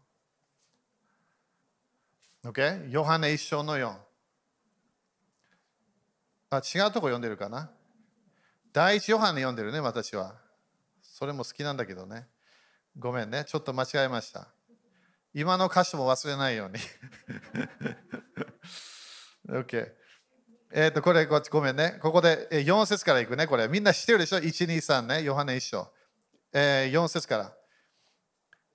[2.43, 2.89] OK?
[2.89, 3.95] ヨハネ一章の4。
[6.49, 7.69] あ、違うとこ読んでるかな？
[8.73, 10.33] 第一ヨハネ読んでるね、私は。
[11.03, 12.25] それも好きなんだけどね。
[12.97, 14.47] ごめんね、ちょっと間違えました。
[15.31, 16.79] 今の歌詞も忘れないように。
[19.61, 20.06] OK。
[20.71, 21.97] えっ、ー、と、これ、ごめんね。
[22.01, 23.47] ここで4節からいくね。
[23.47, 25.23] これ、みんな知ってるでしょ ?1、2、3ね。
[25.23, 25.87] ヨハネ一章。
[26.53, 27.53] えー、4節から。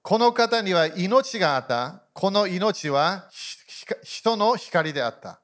[0.03, 2.03] この方には命があった。
[2.13, 3.29] この命は
[4.03, 5.41] 人の光であった。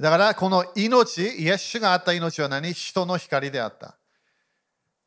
[0.00, 2.72] だからこの命、イエスがあった命は何？
[2.72, 3.96] 人の光であった。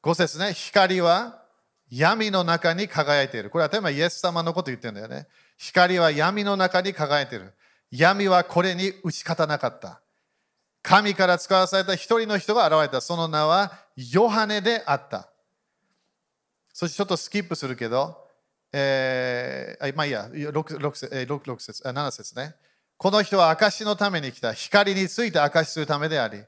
[0.02, 1.44] 5節ね、光は
[1.90, 3.50] 闇の中に輝いている。
[3.50, 5.28] これは例えばイエス様のこと言ってるんだよね。
[5.58, 7.54] 光は闇の中に輝いている。
[7.96, 10.02] 闇はこれに打ち勝たなかった。
[10.82, 13.02] 神から使わされた一人の人が現れた。
[13.02, 15.30] その名はヨハネであった。
[16.74, 18.18] そしてちょっとスキップするけど、
[18.72, 22.56] えー、まあいいや、6, 6, え6 6節7節ね。
[22.98, 24.54] この人は証のために来た。
[24.54, 26.40] 光について証しするためであり、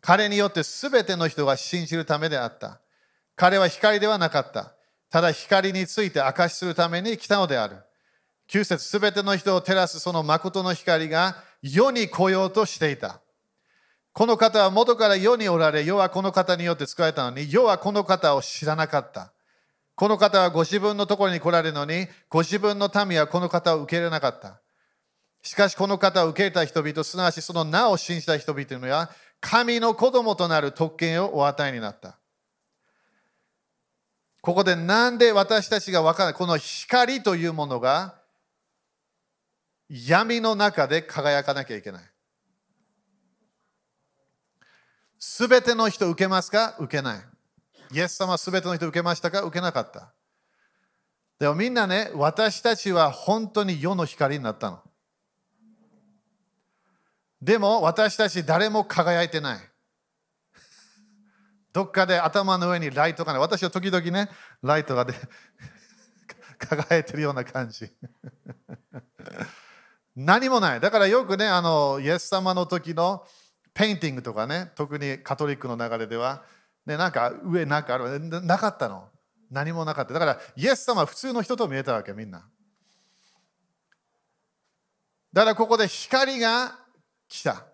[0.00, 2.80] 彼によってすべての人が信じるためであった。
[3.34, 4.72] 彼は光ではなかった。
[5.10, 7.76] ただ光について証しするために来たのである。
[8.48, 13.20] 9節すべての人を照らすその誠の光が世に来ようとしていた。
[14.12, 19.32] この方は元から世におられ、世はこの方によって作られたのに、世はこの方を知らなかった。
[19.94, 24.60] この方はご自分のところに来られるのに、ご自分の民はこの方を受け入れなかった。
[25.42, 32.18] しかしこの方を受け入れた人々、すなわちその名を信じた人々には、神の子供となる特権をお与えになった。
[34.40, 38.14] ここでなんで私たちが分からない、この光というものが
[39.88, 42.02] 闇の中で輝かなきゃいけない。
[45.18, 46.76] すべての人受けますか？
[46.78, 47.18] 受けない。
[47.92, 49.42] イエス様すべての人受けましたか？
[49.42, 50.12] 受けなかった。
[51.38, 54.82] でもみんなね、私たちは本当に世の光になったの。
[57.40, 59.60] でも私たち誰も輝いてない。
[61.72, 64.30] どっかで頭の上にライトがね、私は時々ね、
[64.62, 65.14] ライトがで
[66.58, 67.94] 輝いてるような感じ。
[70.16, 70.80] 何もない。
[70.80, 73.26] だからよくね、あの、イエス様の時の
[73.74, 76.42] painting とかね、特にカトリックの流れでは、
[76.86, 79.10] ね、なんか上なんかあるなかったの。
[79.50, 80.14] 何もなかった。
[80.14, 82.48] だから、イエス様は普通の人と見えたわけ、みんな。
[85.32, 86.78] だからここで光が
[87.28, 87.66] 来た。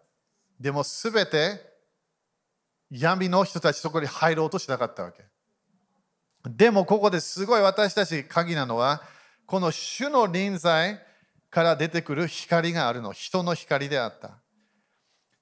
[0.59, 1.61] でもすべて
[2.90, 5.24] 闇の人たちそこに入ろうとしなかったわけ。
[6.44, 9.02] でもここですごい私たち鍵なのは、
[9.46, 11.00] この主の臨在
[11.53, 13.12] から出てくる光があるの。
[13.12, 14.41] 人の光であった。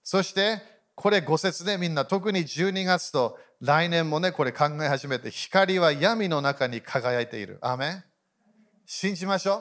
[0.03, 0.61] そして、
[0.97, 7.59] これ5節でみんな特に12月と来年もね、これ考え始めて、光は闇の中に輝いている。
[7.63, 8.05] アメ
[8.85, 9.59] 信じましょ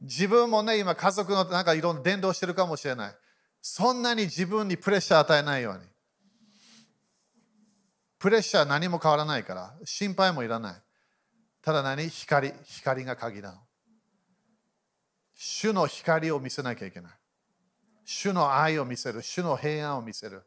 [0.00, 0.04] う。
[0.04, 3.14] 自分もね、今家族のなんかいろんな伝道してるかもしれない。
[3.60, 5.80] そんなに自分にプレッシャー与えないように。
[8.18, 10.82] プレッシャー何も変わらないから、心配もいらない。
[11.60, 12.08] ただ何？
[12.08, 13.58] 光、光が鍵なの。
[15.40, 17.12] 主の光を見せなきゃいけない。
[18.04, 20.42] 主の愛を見せる、主の平安を見せる、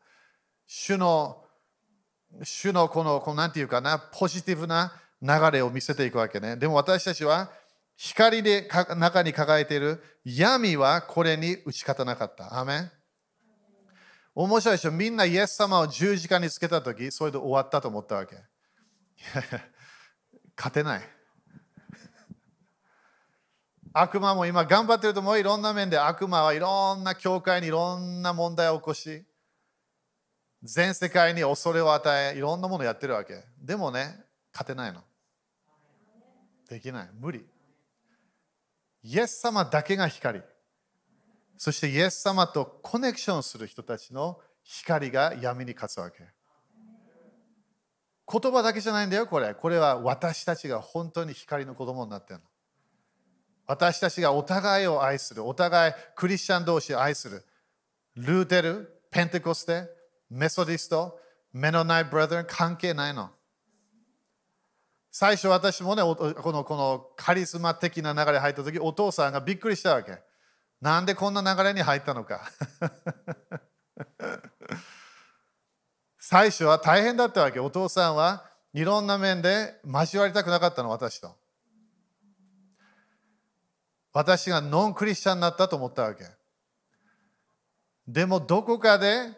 [0.68, 1.46] 主の、
[2.44, 6.58] 主のこの、このなんていうかな、ポジティブな流れを見せていくわけね。
[6.58, 7.50] でも私たちは
[7.96, 12.60] 光で中に輝いている闇はこれに打ち勝たなかった。
[12.60, 12.92] アメン
[14.36, 14.92] 面白いでしょ。
[14.92, 18.36] みんなイエス様を十字架につけたとき、それで終わったと思ったわけ。
[20.58, 21.21] 勝てない。
[23.94, 25.40] 悪魔も今頑張ってると思う。
[25.40, 29.24] いろんな面で悪魔はいろんな教会にいろんな問題を起こし
[30.64, 33.44] 全世界に恐れを与えいろんなものをやってるわけ。
[33.62, 34.24] でもね
[34.54, 35.02] 勝てないの。
[36.70, 37.10] できない。
[37.20, 37.46] 無理。
[39.04, 40.42] イエス様だけが光。
[41.58, 46.24] そしてイエス様とコネクションする人たちの光が闇に勝つわけ。
[48.32, 49.54] 言葉だけじゃないんだよこれ。
[49.54, 52.46] これは私たちが本当に光の子供になってるの。
[53.72, 57.46] 私たちがお互いを愛する、お互いクリスチャン同士を愛する、
[58.18, 59.88] ルーテル、ペンテコステ、
[60.30, 61.18] メソディスト、
[61.54, 63.30] メノナイブラザー関係ないの。
[65.10, 70.20] 最初私もね、このこのカリスマ的な流れ入った時、お父さんがびっくりしたわけ。
[70.82, 72.52] なんでこんな流れに入ったのか。
[76.20, 77.62] 最初は大変だったわけ。
[77.62, 81.40] お父さんはいろんな面で交わりたくなかったの、私と。
[84.14, 86.26] 私がノンクリスチャンになったと思ったわけ。
[88.08, 89.30] でもどこかで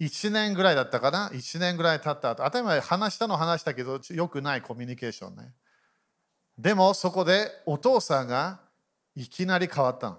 [0.00, 5.54] 1年ぐらいだったかな ?1 年ぐらい経った後、当たり前話したの話したけど、よくないコミュニケーションね。
[6.58, 8.60] でもそこでお父さんが
[9.14, 10.18] いきなり変わったの。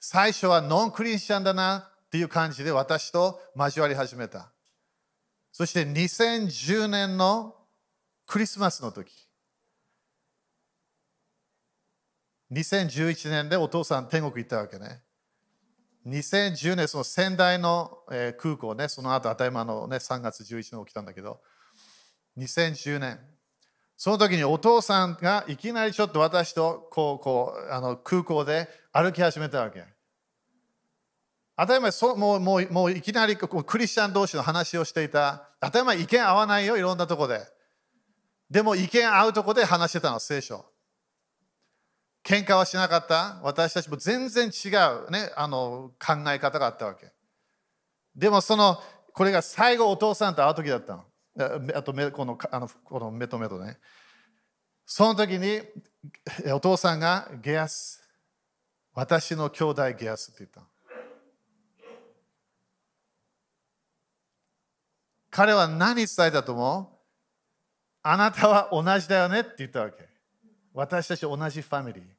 [0.00, 4.52] 最初はノンクリスチャンだなっていう感じで私と交わり始めた。
[5.52, 7.56] そして2010年の
[8.26, 9.27] クリスマスの時。
[12.52, 15.02] 2011年でお父さん天国行ったわけね。
[16.06, 17.98] 2010年、その仙台の、
[18.38, 21.40] 空港ね、その後、当たり前の、ね、3月11日に起きたんだけど、
[22.38, 23.20] 2010年、
[23.98, 29.84] その時にお父さんがいきなりちょっと私とこうこうあの空港で歩き始めたわけ。
[31.56, 35.50] 当たり前そもうもうもういきなりこうクリスチャン同士の話をしていた。
[35.60, 37.40] 当たり前意見合わないよ、いろんなとこで。
[38.48, 40.64] でも意見合うとこで話してたの、聖書。
[42.28, 47.10] 喧嘩はしなかった私たちも全然違う、ね、あの考え方があったわけ。
[48.14, 48.78] でもその
[49.14, 51.04] これが最後お父さんと会う時だったの。
[51.74, 53.78] あとこのあのこの目と目とね。
[54.84, 55.62] その時に
[56.52, 58.02] お父さんがゲアス、
[58.92, 60.66] 私の兄弟ゲアスって言ったの。
[65.30, 66.88] 彼は何伝えたと思う
[68.02, 70.06] あなたは同じだよねって言ったわけ。
[70.74, 72.17] 私たち同じファミリー。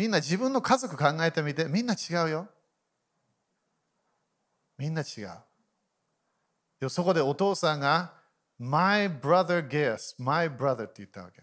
[0.00, 2.48] みんな自分の家族考えてみて、みんな違うよ。
[4.78, 5.28] みんな違う。
[6.80, 8.14] でそこでお父さんが、
[8.58, 11.42] My brother Gaius, my brother って言ったわけ。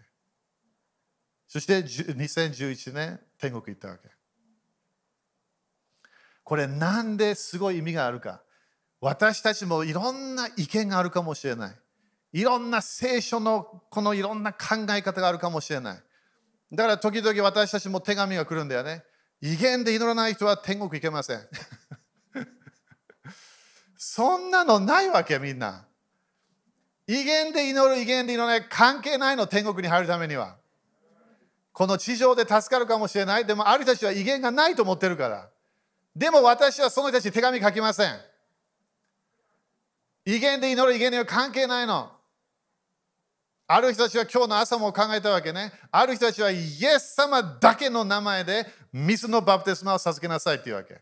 [1.46, 4.08] そして2011年、天国行ったわけ。
[6.42, 8.42] これなんですごい意味があるか。
[9.00, 11.76] 私たちもいろんな意見があるかもしれない。
[12.32, 16.02] いろんな聖書のこのいろんな考え方があるかもしれない。
[16.72, 19.02] だから時々私たちも手紙が来るんだよね。
[19.40, 21.48] 威厳で祈らない人は天国行けません。
[23.96, 25.86] そんなのないわけみんな。
[27.06, 30.58] 威厳で祈る威厳で祈らない関係ないの天国に入るためには。
[31.72, 33.46] この地上で助かるかもしれない。
[33.46, 35.48] でもある人たちは威厳がないと思ってるから。
[36.14, 38.20] でも私はその人たちに手紙書きません。
[40.26, 42.17] 威厳で祈る威厳には関係ないの。
[43.70, 45.70] ある人たちは今日の朝も考えたわけね。
[45.92, 50.98] ある人たちはイエス様だけの名前で水のバプテスマを授けなさいっていうわけ。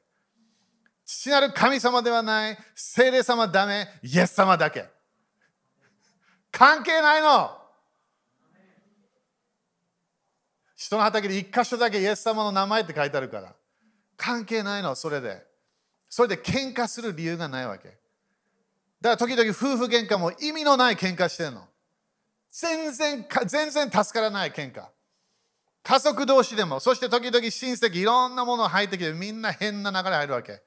[1.04, 4.84] 父なる神様ではない、聖霊様ダメ、イエス様だけ。
[6.50, 7.56] 関係ないの。
[10.74, 13.54] 人の畑で一箇所だけイエス様の名前って書いてあるから。
[14.16, 15.46] 関係ないの、それで。
[16.08, 17.90] それで喧嘩する理由がないわけ。
[17.90, 17.96] だか
[19.10, 21.68] ら時々夫婦喧嘩も意味のない喧嘩してるの。
[22.58, 24.88] 全然、全然助からない喧嘩。
[25.82, 30.62] 家族同士でも、そして時々親戚いろんなもの入ってきてみんな変な流れ入るわけ。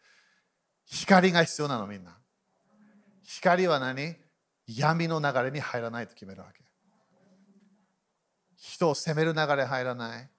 [0.86, 2.16] 光が必要なのみんな。
[3.24, 4.16] 光は何？
[4.68, 6.64] 闇の流れに入らないと決めるわけ。
[8.56, 10.30] 人を責める流れ入らない。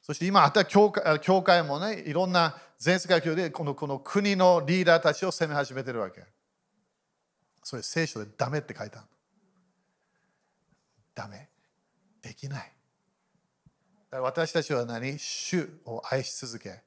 [0.00, 6.24] そして今、あった教会教会もね、いろんな全世界教でこのこの国のリーダーたちを責め始めてるわけ。
[7.64, 9.06] それ聖書でダメって書いたの。
[11.18, 11.48] ダメ。
[12.22, 12.72] できない。
[14.12, 15.18] 私たちは何？
[15.18, 16.82] 主を愛し続け、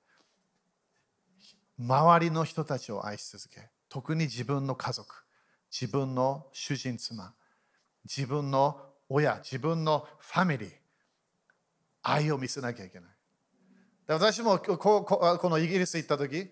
[1.78, 5.14] 周りの人たちを愛し続け、特に自分の家族、
[5.70, 7.34] 自分の主人妻、
[8.06, 8.80] 自分の
[9.10, 10.70] 親、自分のファミリー、
[12.04, 13.10] 愛を見せなきゃいけない。
[14.08, 16.50] 私もここのイギリス行った時、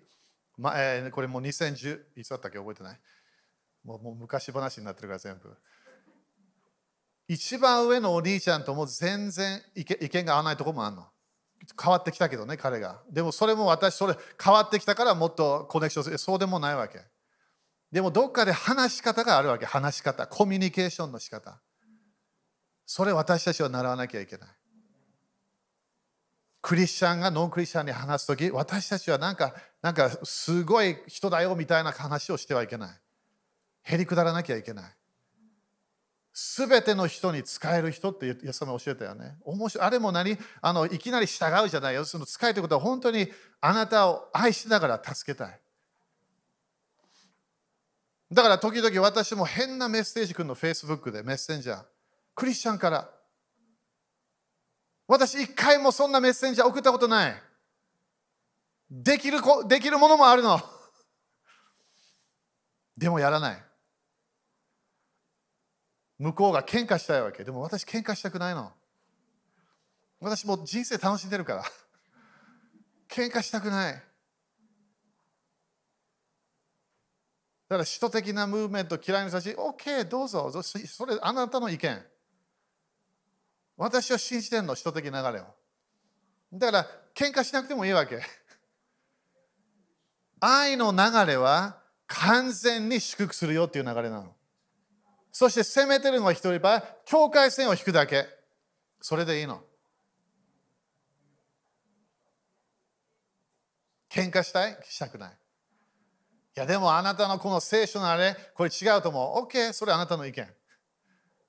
[0.57, 2.57] まえ、これもう2010、いつだったっけ？
[2.57, 2.99] 覚えてない？
[3.85, 5.55] もうもう昔話になってるから全部。
[7.29, 11.05] 一番上のお兄ちゃんとも全然意見が合わないとこもあるの。
[11.79, 13.03] 変わってきたけどね、彼が。
[13.11, 16.17] でもそれも私、それ変わってきたからもっとコネクションする。
[16.17, 17.01] そうでもないわけ。
[17.91, 19.67] でもどっかで話し方があるわけ。
[19.67, 20.25] 話し方。
[20.25, 21.61] コミュニケーションの仕方。
[22.87, 24.49] それ私たちは習わなきゃいけない。
[26.63, 29.53] クリスチャンがノンクリスチャンに話すとき、私たちはなんか、
[29.83, 32.99] なんかすごい人だよみたいな話をしてはいけない。
[33.83, 34.98] へりくだらなきゃいけない。
[36.41, 39.37] すべての人に使える人ってイエス様教えたよね。
[39.43, 40.37] 面白いあれも何？
[40.61, 42.05] あのいきなり従うじゃないよ。
[42.05, 43.29] その使えということは本当に
[43.59, 45.59] あなたを愛しながら助けたい。
[48.31, 51.83] だから時々私も変なメッセージくんの Facebook でメッセンジャー。
[52.35, 53.09] クリスチャンから。
[55.07, 57.43] 私一回もそんなメッセンジャー送ったことない。
[58.89, 60.61] できるできるものもあるの。
[62.97, 63.63] でもやらない。
[66.19, 67.43] 向こうが喧嘩したいわけ。
[67.43, 68.71] でも私喧嘩したくないの。
[70.19, 71.63] 私も人生楽しんでるから。
[73.07, 73.93] 喧嘩したくない。
[77.69, 80.51] だから首都的なムーブメント嫌いな人たち、OK、どうぞ。
[80.61, 82.05] それあなたの意見。
[83.77, 85.45] 私は信じてんの、首都的流れを。
[86.51, 88.21] だから喧嘩しなくてもいいわけ。
[90.41, 94.35] 愛の流れは完全に祝福するよっていう流れなの。
[95.31, 98.25] そして攻めてるのは一人ば境界線を引くだけ。
[99.01, 99.61] それでいいの。
[104.09, 104.77] 喧嘩したい？
[104.83, 105.31] したくない。
[105.31, 105.33] い
[106.59, 109.45] や、でもあなたのこの聖書のあれ、これ違うと思う。
[109.45, 110.47] OK、それあなたの意見。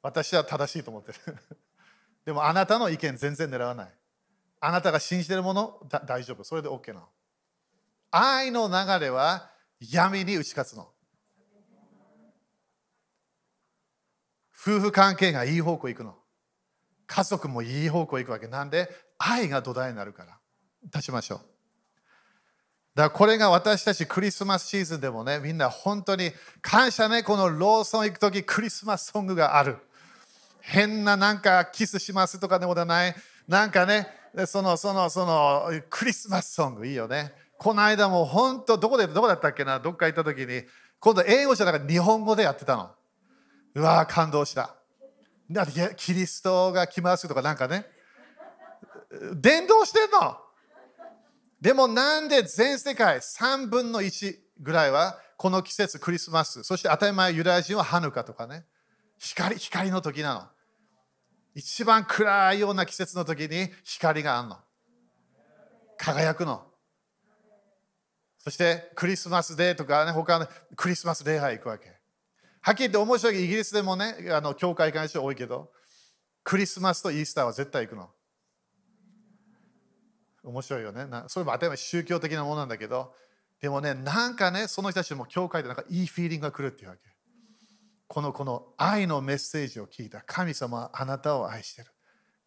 [0.02, 1.36] 私は正しいと思ってる。
[2.24, 3.94] でもあなたの意見全然狙わない。
[4.60, 6.44] あなたが信じてるもの大丈夫。
[6.44, 7.08] それで OK なの。
[8.10, 9.50] 愛の流れは
[9.80, 10.92] 闇に打ち勝つの。
[14.60, 16.14] 夫婦関係がいい方向行くの。
[17.06, 18.46] 家族もいい方向行くわけ。
[18.46, 20.38] なんで愛が土台になるから。
[20.84, 21.38] 立ちましょう。
[22.94, 29.78] だからこれが私たちクリスマスシーズンでもね、みんな本当に感謝ね、このローソン行くときクリスマスソングがある。
[30.60, 33.14] 変ななんかキスしますとかでもない、
[33.48, 34.08] なんかね、
[34.46, 37.32] そのそのそのクリスマスソングいいよね。
[37.58, 40.64] この間も本当どこでどこだったっけな、どっか行ったときに、
[40.98, 42.90] 今度英語じゃなくて日本語でやってたの。
[43.74, 44.74] うわ感動した。
[45.50, 47.86] だってキリストが来ますとかなんかね。
[49.34, 50.36] 伝道してんの。
[51.60, 58.64] でもなんで全世界3分の1ぐらいはこの季節クリスマスそして当たり前ユダヤ人はハヌカとかね。
[59.18, 60.42] 光光の時なの。
[61.54, 64.56] 一番暗いような季節の時に光があるの。
[65.98, 66.64] 輝くの。
[68.38, 70.46] そしてクリスマスデーとかね他の
[70.76, 71.99] クリスマス礼拝行くわけ。
[72.60, 75.70] はっきり言って面白いイギリスでもねあの教会関係多いけど
[76.44, 78.10] クリスマスとイースターは絶対行くの
[80.42, 81.06] 面白いよね。
[81.28, 83.12] それも当たり前宗教的なものなんだけど、
[83.60, 87.02] でもね、なんかね、その人たちも教会でなんかいいフィーリングが来るっていうわけ。
[88.08, 91.90] このこの愛のメッセージを聞いた神様はあなたを愛してる。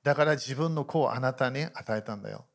[0.03, 2.45] だから自分の子をあなたに与えたんだよ。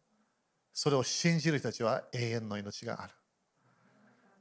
[0.75, 3.15] それを信じる人たちは永遠の命がある。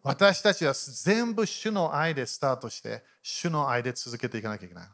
[0.08, 4.90] 私たちは全部主の愛でスタートして、主の愛で続けていかなきゃいけない。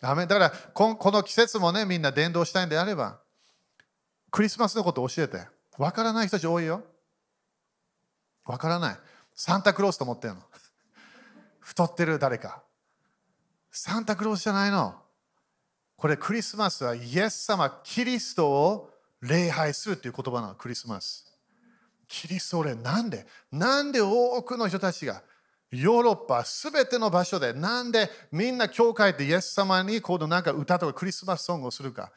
[0.00, 3.18] だからこの季節もね、みんな伝道したいんであれば、
[4.30, 5.40] クリスマスのこと教えて。
[5.76, 6.84] わからない人たち多いよ。
[8.44, 8.96] わからない。
[9.34, 10.40] サンタクロースと思ってるの。
[11.58, 12.62] 太ってる誰か。
[13.72, 14.94] サンタクロースじゃないの。
[15.96, 18.90] これクリスマスはイエス様、キリストを
[19.20, 21.33] 礼拝するっていう言葉なの、クリスマス。
[22.08, 25.22] キリストなんでなんで多くの人たちが
[25.70, 32.12] ヨーロッパすべての場所でなんでみんな教会でイエス様にこのなんか歌とかクリスマスソングをするか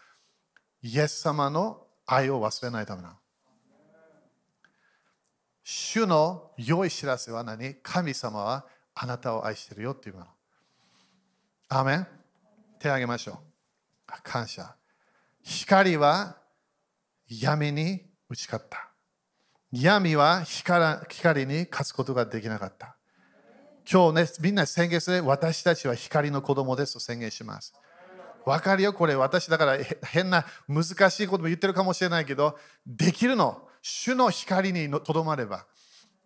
[0.82, 3.16] イエス様の愛を忘れないためなの。
[5.64, 7.76] 主の良い知らせは何？
[7.84, 10.28] 神様はあなたを愛してるよっていうもの。
[11.68, 12.08] アメン
[12.80, 13.38] 手を挙げましょう。
[14.24, 14.76] 感謝。
[15.44, 16.38] 光は
[17.28, 18.87] 闇に打ち勝った。
[19.72, 22.96] 闇は光に勝つことができなかった。
[23.90, 27.74] 今日ね、みんな宣言する私たちは光の子供ですと宣言します。
[28.46, 33.68] 分かるよ、これ私だから変な難しいことも言ってるかもしれないけど、できるの。
[33.82, 35.66] 主の光にとどまれば、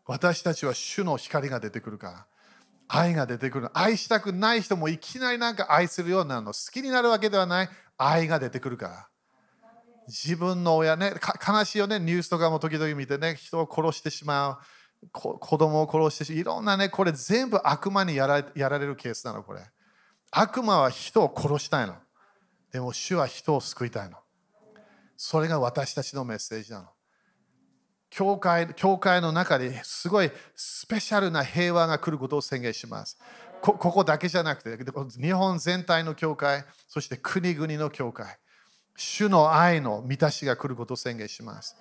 [0.06, 2.28] 私たちは主の光が出てくるから。
[2.88, 3.70] 愛が出てくる。
[3.74, 6.54] 愛したくない人もいきなりなんか愛するようになるの。
[6.54, 7.70] 好きになるわけではない。
[7.98, 9.08] 愛が出てくるから。
[10.12, 11.14] 自分の親ね、
[11.48, 14.58] 悲しいよね、ニュースとかも時々見てね、人を殺してしまう。
[15.12, 16.34] 子供を殺して。
[16.34, 19.62] いろんなね、これ全部悪魔にやらやられるケースなの、これ。
[20.32, 21.96] 悪魔は人を殺したいの。
[22.72, 24.18] でも主は人を救いたいの。
[25.16, 26.90] それが私たちのメッセージなの。
[28.10, 33.18] 教会教会の中ですごいスペシャルな平和が来ることを宣言します。
[33.62, 34.78] ここだけじゃなくて、
[35.22, 38.38] 日本全体の教会、そして国々の教会、
[39.02, 41.76] 主の愛の満たしが来ることを宣言します。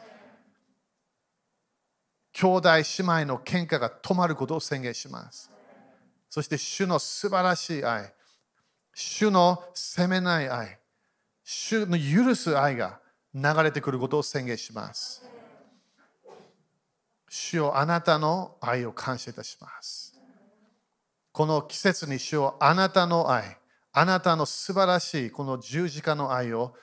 [2.32, 5.50] 兄弟姉妹の喧嘩が止まることを宣言します。
[6.30, 8.10] そして主の素晴らしい愛、
[8.94, 10.78] 主の責めない愛、
[11.44, 13.00] 主の許す愛が
[13.34, 15.22] 流れてくることを宣言します。
[17.28, 20.18] 主よあなたの愛を感謝いたします。
[21.32, 23.58] この季節に主よあなたの愛、
[23.92, 26.74] あなたの素晴らしいこの十字架の愛を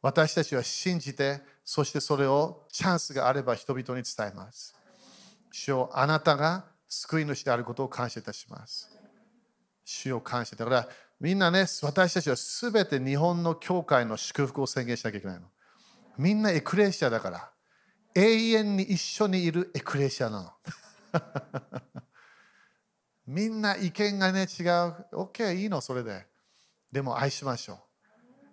[0.00, 4.74] 私たちは信じて、そしてそれをチャンスがあれば人々に伝えます。
[5.50, 8.90] 主よあなたが救い主であることを感謝いたします。
[9.84, 10.56] 主を感謝。
[10.56, 10.88] だから
[11.20, 15.46] みんなね、私たちはすべて日本の教会の祝福を宣言しなきゃいけないの。
[16.16, 17.50] みんなエクレシアだから。
[18.14, 20.52] 永遠に一緒にいるエクレシアなの。
[23.26, 24.46] みんな意見がね、違う。
[25.12, 26.26] OK、いいの、それで。
[26.90, 27.87] でも愛しましょう。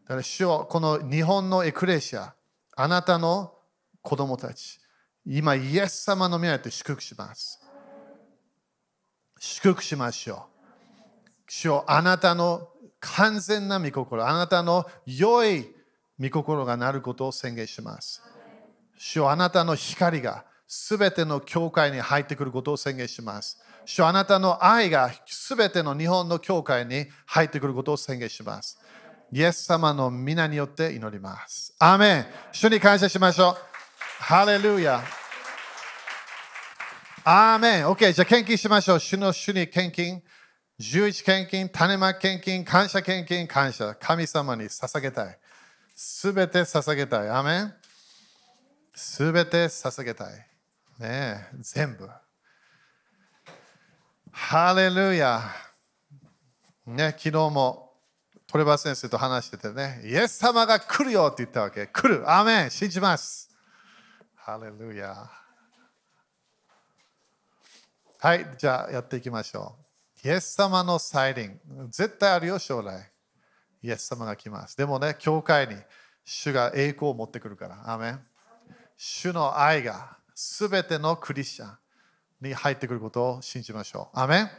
[0.06, 2.36] だから主よこの日本のエクレシア、
[2.76, 3.54] あなたの
[4.04, 4.80] 子供たち、
[5.26, 7.60] 今、イエス様の宮で祝福します。
[9.40, 10.46] 祝福しましょ
[11.48, 11.52] う。
[11.52, 15.74] 主よあなたの完全な御心、あなたの良い
[16.20, 18.22] 御心がなることを宣言します。
[19.00, 23.60] 主よあなたの光がすべての教会に入ってくることを宣言します。
[23.86, 28.80] 主よあなたの愛がすべての日本の教会に入ってくることを宣言します。
[29.32, 31.76] イエス様の皆によって祈ります。
[31.80, 33.58] アーメン主に感謝しましょう。
[34.20, 35.04] ハレルヤ
[37.24, 39.00] アーメン !OK、じゃあ献金しましょう。
[39.00, 40.22] 主の主に献金。
[40.80, 43.96] 11献金、種まき献金、感謝献金、感謝。
[43.96, 45.40] 神様に捧げたい。
[45.96, 47.30] すべて捧げたい。
[47.30, 47.74] アメン
[48.94, 50.34] すべて捧げたい。
[50.34, 50.40] ね
[51.02, 52.10] え、全部。
[54.32, 55.42] ハレルヤ。
[56.86, 57.85] ね、昨日も
[58.56, 61.88] トレバー先生と話しててね、イエス様が来るよって言ったわけ。
[61.88, 62.24] 来る。
[62.32, 62.72] アーメン。
[62.72, 63.54] 信じます。
[64.34, 65.30] ハレルヤ。
[68.18, 69.76] はい、じゃあやっていきましょ
[70.24, 70.30] う。
[70.30, 71.60] イエス様の再臨。
[71.90, 73.12] 絶対あるよ、将来。
[73.84, 74.78] イエス様が来ます。
[74.78, 75.76] でもね、教会に
[76.24, 77.92] 主が栄光を持ってくるから。
[77.92, 78.26] アーメン。
[78.96, 81.78] 主の愛がすべてのクリスチャン
[82.40, 84.18] に入ってくることを信じましょう。
[84.18, 84.50] アメン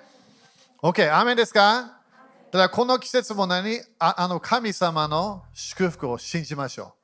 [0.82, 2.02] ?OK、アメンですか？
[2.52, 3.80] ただこの季節も何？
[3.98, 6.94] ああの神様の祝福を信じましょ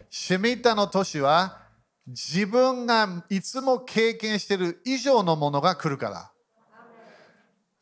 [0.00, 0.04] う。
[0.10, 1.58] シミタの年は
[2.06, 6.30] 自分がいつも経験している以上のものが来るから。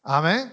[0.02, 0.52] アメン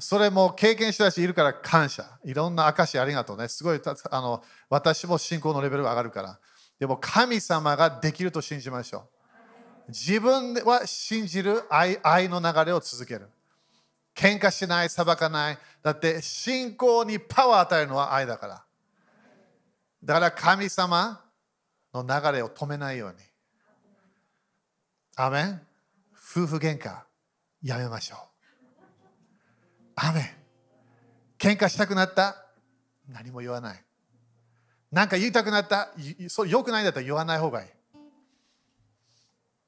[0.00, 2.18] それも経験した人いるから感謝。
[2.24, 3.48] いろんな証ありがとうね。
[3.48, 3.80] すごい
[4.10, 6.38] あの私も信仰のレベルが上がるから。
[6.80, 9.08] でも神様ができると信じましょ
[9.88, 9.90] う。
[9.90, 13.28] 自分は信じる愛愛の流れを続ける。
[14.14, 15.58] 喧嘩しない、裁かない。
[15.82, 18.64] だって信仰にパワー与えるのは愛だから。
[20.04, 21.20] だから神様
[21.94, 23.16] の流れを止めないように。
[25.16, 25.60] アメン
[26.14, 27.02] 夫婦喧嘩
[27.62, 28.18] やめましょう。
[29.96, 30.24] アメン
[31.38, 32.46] 喧嘩したくなった
[33.08, 33.84] 何も言わない。
[34.90, 35.90] なんか言いたくなった、
[36.28, 37.68] そうよくないんだったら言わない方がいい。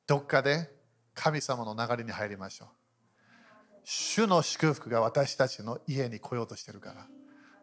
[0.06, 0.70] どっかで
[1.14, 2.68] 神様の流れに入りましょう。
[3.84, 7.06] 主の祝福が私たちの家に来ようとしてるから。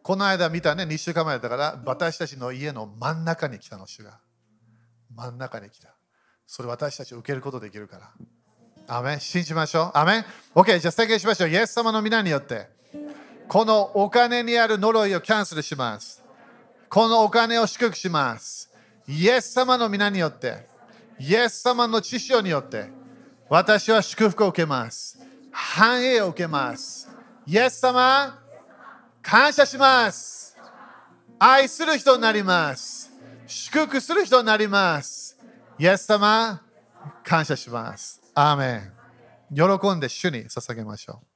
[0.02, 4.18] この間見たね、2週間前だから、私たちの家の真ん中に来たの、主が。
[5.14, 5.94] 真ん中に来た。
[6.46, 8.12] それ私たち受けることできるから。
[8.88, 9.98] アメン信じましょう。
[9.98, 11.50] アメン ?OK、じゃあ宣言しましょう。
[11.50, 12.68] イエス様の皆によって、
[13.48, 16.22] このお金にある呪いをキャンセルします。
[16.88, 18.70] このお金を祝福します。
[19.06, 20.66] イエス様の皆によって、
[21.18, 22.90] イエス様の知識によって、
[23.48, 25.21] 私は祝福を受けます。
[25.52, 27.08] 繁栄を受けます。
[27.46, 28.38] イエス様、
[29.20, 30.56] 感謝します。
[31.38, 33.12] 愛する人になります。
[33.46, 35.38] 祝福する人になります。
[35.78, 36.62] イエス様、
[37.22, 38.20] 感謝します。
[38.34, 38.92] アーメン。
[39.54, 41.31] 喜んで主に捧げましょう。